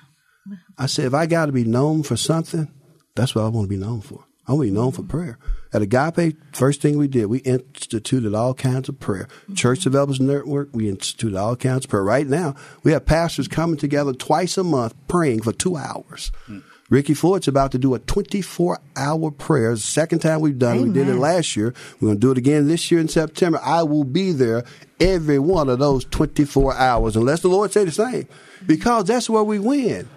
I 0.77 0.87
said, 0.87 1.05
if 1.05 1.15
I 1.15 1.27
got 1.27 1.47
to 1.47 1.53
be 1.53 1.65
known 1.65 2.03
for 2.03 2.17
something, 2.17 2.73
that's 3.15 3.35
what 3.35 3.45
I 3.45 3.49
want 3.49 3.67
to 3.67 3.69
be 3.69 3.77
known 3.77 4.01
for. 4.01 4.25
I 4.49 4.53
want 4.53 4.67
to 4.67 4.73
be 4.73 4.77
known 4.77 4.91
for 4.91 5.03
mm-hmm. 5.03 5.11
prayer. 5.11 5.39
At 5.73 5.83
Agape, 5.83 6.37
first 6.53 6.81
thing 6.81 6.99
we 6.99 7.07
did, 7.07 7.27
we 7.27 7.39
instituted 7.41 8.35
all 8.35 8.55
kinds 8.55 8.89
of 8.89 8.99
prayer. 8.99 9.29
Mm-hmm. 9.43 9.55
Church 9.55 9.81
Developers 9.81 10.19
Network, 10.19 10.71
we 10.73 10.89
instituted 10.89 11.37
all 11.37 11.55
kinds 11.55 11.85
of 11.85 11.91
prayer. 11.91 12.03
Right 12.03 12.27
now, 12.27 12.57
we 12.83 12.93
have 12.93 13.07
pastors 13.07 13.47
coming 13.47 13.77
together 13.77 14.13
twice 14.13 14.59
a 14.59 14.65
month 14.65 14.95
praying 15.07 15.43
for 15.43 15.53
two 15.53 15.77
hours. 15.77 16.33
Mm. 16.49 16.65
Ricky 16.91 17.15
Floyd's 17.15 17.49
about 17.49 17.71
to 17.73 17.79
do 17.79 17.95
a 17.95 18.01
24 18.01 18.79
hour 18.97 19.31
prayer. 19.31 19.71
The 19.71 19.81
second 19.81 20.19
time 20.19 20.41
we've 20.41 20.59
done 20.59 20.77
it. 20.79 20.83
We 20.83 20.91
did 20.93 21.09
it 21.09 21.15
last 21.15 21.57
year. 21.57 21.73
We're 22.01 22.09
going 22.09 22.17
to 22.17 22.21
do 22.21 22.33
it 22.33 22.39
again 22.39 22.67
this 22.69 22.91
year 22.91 23.01
in 23.01 23.09
September. 23.09 23.61
I 23.63 23.85
will 23.85 24.05
be 24.05 24.33
there 24.33 24.65
every 24.99 25.39
one 25.39 25.69
of 25.69 25.79
those 25.79 26.05
24 26.07 26.75
hours, 26.77 27.17
unless 27.17 27.41
the 27.41 27.49
Lord 27.49 27.73
say 27.73 27.85
the 27.85 27.93
same, 27.93 28.27
because 28.67 29.05
that's 29.05 29.31
where 29.31 29.45
we 29.45 29.59
win. 29.61 30.09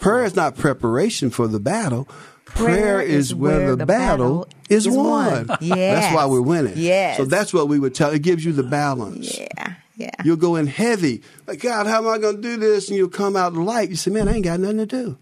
Prayer 0.00 0.24
is 0.24 0.34
not 0.34 0.56
preparation 0.56 1.30
for 1.30 1.46
the 1.46 1.60
battle. 1.60 2.08
Prayer, 2.44 3.00
is 3.00 3.32
where, 3.34 3.76
the, 3.76 3.86
battle, 3.86 4.46
is, 4.68 4.86
won. 4.88 5.46
That's 5.46 5.62
Yes. 5.62 6.14
why 6.14 6.26
we're 6.26 6.42
winning. 6.42 6.74
Yes. 6.76 7.16
So 7.16 7.24
that's 7.24 7.54
what 7.54 7.68
we 7.68 7.78
would 7.78 7.94
tell. 7.94 8.10
It 8.10 8.20
gives 8.22 8.44
you 8.44 8.52
the 8.52 8.64
balance. 8.64 9.38
Yeah, 9.38 9.74
yeah. 9.96 10.10
You'll 10.24 10.36
go 10.36 10.56
in 10.56 10.66
heavy. 10.66 11.22
Like, 11.46 11.60
God, 11.60 11.86
how 11.86 11.98
am 11.98 12.08
I 12.08 12.18
going 12.18 12.36
to 12.36 12.42
do 12.42 12.56
this? 12.58 12.88
And 12.88 12.96
you'll 12.98 13.08
come 13.08 13.36
out 13.36 13.54
light. 13.54 13.88
You 13.88 13.96
say, 13.96 14.10
man, 14.10 14.28
I 14.28 14.34
ain't 14.34 14.44
got 14.44 14.60
nothing 14.60 14.78
to 14.78 14.86
do. 14.86 15.16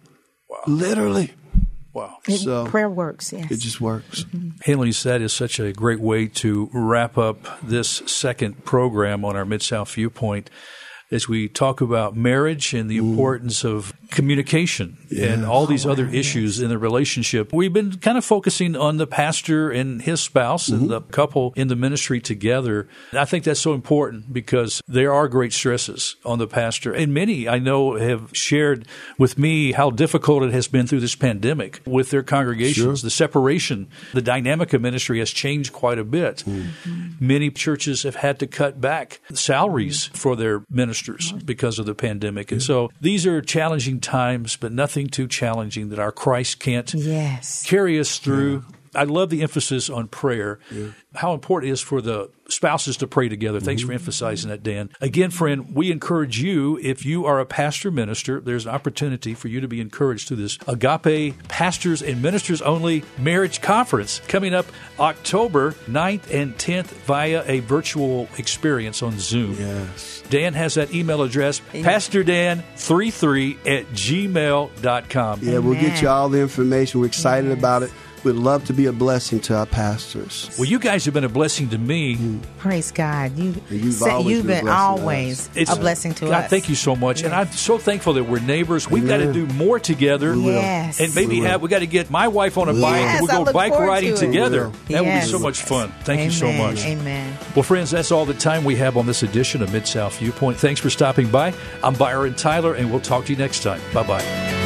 Literally. 0.67 1.33
Wow. 1.93 2.19
It- 2.29 2.39
so- 2.39 2.67
prayer 2.67 2.89
works. 2.89 3.33
Yes. 3.33 3.51
It 3.51 3.57
just 3.61 3.81
works. 3.81 4.25
Henley's, 4.63 5.03
that 5.03 5.21
is 5.21 5.33
such 5.33 5.59
a 5.59 5.73
great 5.73 6.01
way 6.01 6.27
to 6.29 6.71
wrap 6.73 7.19
up 7.19 7.39
this 7.63 8.03
second 8.07 8.65
program 8.65 9.25
on 9.25 9.37
our 9.37 9.45
Mid 9.45 9.63
South 9.63 9.93
Viewpoint 9.95 10.51
as 11.11 11.29
we 11.29 11.49
talk 11.49 11.81
about 11.81 12.17
marriage 12.17 12.73
and 12.73 12.91
the 12.91 12.97
importance 12.99 13.65
of 13.65 13.93
communication 14.11 14.99
and 15.17 15.45
all 15.45 15.67
these 15.67 15.87
other 15.87 16.09
oh, 16.11 16.15
issues 16.15 16.61
in 16.61 16.69
the 16.69 16.79
relationship. 16.79 17.53
We've 17.53 17.73
been 17.73 17.99
kind 17.99 18.19
of 18.19 18.25
focusing 18.25 18.77
on 18.77 18.97
the 18.97 19.07
pastor 19.07 19.71
and 19.71 20.03
his 20.03 20.21
spouse 20.21 20.69
and 20.69 20.83
mm-hmm. 20.83 20.91
the 20.91 21.01
couple 21.01 21.53
in 21.57 21.69
the 21.69 21.77
ministry 21.77 22.21
together. 22.21 22.89
I 23.13 23.25
think 23.25 23.45
that's 23.45 23.61
so 23.61 23.73
important 23.73 24.33
because 24.33 24.83
there 24.87 25.13
are 25.13 25.29
great 25.29 25.53
stresses 25.53 26.17
on 26.25 26.39
the 26.39 26.47
pastor. 26.47 26.93
And 26.93 27.15
many 27.15 27.49
I 27.49 27.59
know 27.59 27.97
have 27.97 28.31
shared 28.33 28.87
with 29.19 29.39
me 29.39 29.73
how 29.73 29.91
difficult 29.91 30.43
it 30.43 30.53
has 30.53 30.69
been 30.69 30.87
through 30.87 31.01
this 31.01 31.15
pandemic 31.15 31.81
with 31.87 32.11
their 32.11 32.23
congregations. 32.23 33.03
The 33.03 33.11
separation, 33.11 33.89
the 34.13 34.23
dynamic 34.23 34.73
of 34.73 34.83
ministry 34.83 35.19
has 35.21 35.31
changed 35.31 35.73
quite 35.73 35.99
a 35.99 36.05
bit. 36.05 36.45
Mm-hmm. 36.47 37.27
Many 37.27 37.51
churches 37.51 38.03
have 38.03 38.17
had 38.17 38.39
to 38.41 38.47
cut 38.47 38.81
back 38.81 39.21
salaries 39.33 40.05
mm-hmm. 40.05 40.15
for 40.15 40.37
their 40.37 40.65
ministers 41.09 41.33
because 41.45 41.79
of 41.79 41.87
the 41.87 41.95
pandemic. 41.95 42.53
And 42.53 42.63
so 42.63 42.91
these 43.01 43.27
are 43.27 43.41
challenging 43.41 44.01
times, 44.01 44.57
but 44.57 44.73
nothing 44.73 45.09
too 45.09 45.27
challenging 45.27 45.91
that 45.91 45.99
our 45.99 46.13
Christ 46.13 46.61
can't 46.61 46.93
yes. 46.95 47.65
carry 47.65 47.99
us 47.99 48.19
through. 48.19 48.65
I 48.95 49.05
love 49.05 49.31
the 49.31 49.43
emphasis 49.43 49.89
on 49.89 50.09
prayer, 50.09 50.59
how 51.15 51.33
important 51.35 51.71
it 51.71 51.73
is 51.73 51.81
for 51.81 52.01
the 52.01 52.31
spouses 52.49 52.97
to 52.99 53.07
pray 53.07 53.29
together. 53.29 53.61
Thanks 53.61 53.83
for 53.83 53.89
mm-hmm. 53.89 53.95
emphasizing 53.95 54.51
that, 54.51 54.63
Dan. 54.63 54.91
Again, 55.01 55.31
friend, 55.31 55.75
we 55.75 55.93
encourage 55.93 56.41
you, 56.41 56.79
if 56.83 57.05
you 57.05 57.25
are 57.27 57.39
a 57.39 57.47
pastor 57.47 57.91
minister, 57.91 58.41
there's 58.41 58.67
an 58.67 58.73
opportunity 58.75 59.35
for 59.35 59.49
you 59.49 59.61
to 59.61 59.69
be 59.69 59.81
encouraged 59.81 60.29
through 60.29 60.39
this 60.39 60.59
Agape 60.67 61.37
Pastors 61.49 62.03
and 62.03 62.21
Ministers 62.21 62.61
Only 62.63 63.05
Marriage 63.19 63.61
Conference 63.61 64.21
coming 64.27 64.55
up 64.55 64.67
October 64.99 65.73
9th 65.87 66.33
and 66.33 66.57
10th 66.57 66.87
via 66.87 67.45
a 67.47 67.61
virtual 67.61 68.29
experience 68.39 69.03
on 69.03 69.19
Zoom. 69.19 69.55
Yes. 69.55 70.23
Dan 70.31 70.55
has 70.55 70.75
that 70.75 70.95
email 70.95 71.23
address, 71.23 71.61
pastordan33 71.73 73.57
at 73.67 73.87
gmail.com. 73.87 75.41
Yeah, 75.43 75.59
we'll 75.59 75.75
get 75.75 76.01
you 76.03 76.09
all 76.09 76.29
the 76.29 76.41
information. 76.41 77.01
We're 77.01 77.07
excited 77.07 77.51
about 77.51 77.83
it. 77.83 77.91
We'd 78.23 78.33
love 78.33 78.67
to 78.67 78.73
be 78.75 78.85
a 78.87 78.93
blessing 78.93 79.41
to 79.41 79.57
our 79.57 79.65
pastors. 79.67 80.55
Well, 80.59 80.69
you 80.69 80.79
guys 80.79 81.07
have 81.07 81.15
been 81.15 81.25
a 81.25 81.29
blessing 81.29 81.71
to 81.71 81.79
me. 81.79 82.39
Praise 82.59 82.91
God. 82.93 83.37
You, 83.39 83.55
you've 83.71 83.95
sa- 83.95 84.17
always 84.17 84.37
you've 84.37 84.47
been 84.47 84.57
been, 84.59 84.65
blessing 84.67 84.97
to 84.97 85.03
always 85.03 85.51
It's 85.55 85.73
a 85.73 85.77
blessing 85.77 86.15
to 86.15 86.27
God, 86.27 86.45
us. 86.45 86.51
Thank 86.51 86.69
you 86.69 86.75
so 86.75 86.95
much, 86.95 87.23
and 87.23 87.33
I'm 87.35 87.51
so 87.53 87.79
thankful 87.79 88.13
that 88.15 88.25
we're 88.25 88.41
neighbors. 88.41 88.91
We've 88.91 89.09
got 89.09 89.19
to 89.19 89.33
do 89.33 89.47
more 89.47 89.79
together, 89.81 90.35
Yes. 90.35 91.01
and 91.01 91.15
maybe 91.15 91.41
we 91.41 91.47
have, 91.47 91.63
we 91.63 91.69
got 91.69 91.79
to 91.79 91.87
get 91.87 92.11
my 92.11 92.29
wife 92.29 92.59
on 92.59 92.69
a 92.69 92.75
bike 92.75 93.01
and 93.03 93.27
we'll 93.27 93.45
go 93.45 93.53
bike 93.53 93.73
riding 93.73 94.15
to 94.15 94.21
together. 94.27 94.69
We 94.89 94.95
That 94.95 95.05
would 95.05 95.15
be 95.15 95.21
so 95.23 95.39
much 95.39 95.63
fun. 95.63 95.93
Thank 96.05 96.23
you 96.25 96.31
so 96.31 96.53
much. 96.53 96.85
Amen. 96.85 97.37
Well, 97.55 97.63
friends, 97.63 97.91
that's 97.91 98.13
all 98.13 98.27
the 98.27 98.35
time 98.35 98.65
we 98.65 98.77
have 98.77 98.97
on 98.97 99.07
this 99.07 99.23
edition 99.23 99.63
of 99.63 99.73
Mid 99.73 99.87
South 99.87 100.19
Viewpoint. 100.19 100.59
Thanks 100.59 100.81
for 100.81 100.91
stopping 100.91 101.31
by. 101.31 101.55
I'm 101.83 101.95
Byron 101.95 102.35
Tyler, 102.35 102.75
and 102.75 102.91
we'll 102.91 103.01
talk 103.01 103.25
to 103.27 103.33
you 103.33 103.39
next 103.39 103.63
time. 103.63 103.81
Bye 103.95 104.07
bye. 104.07 104.60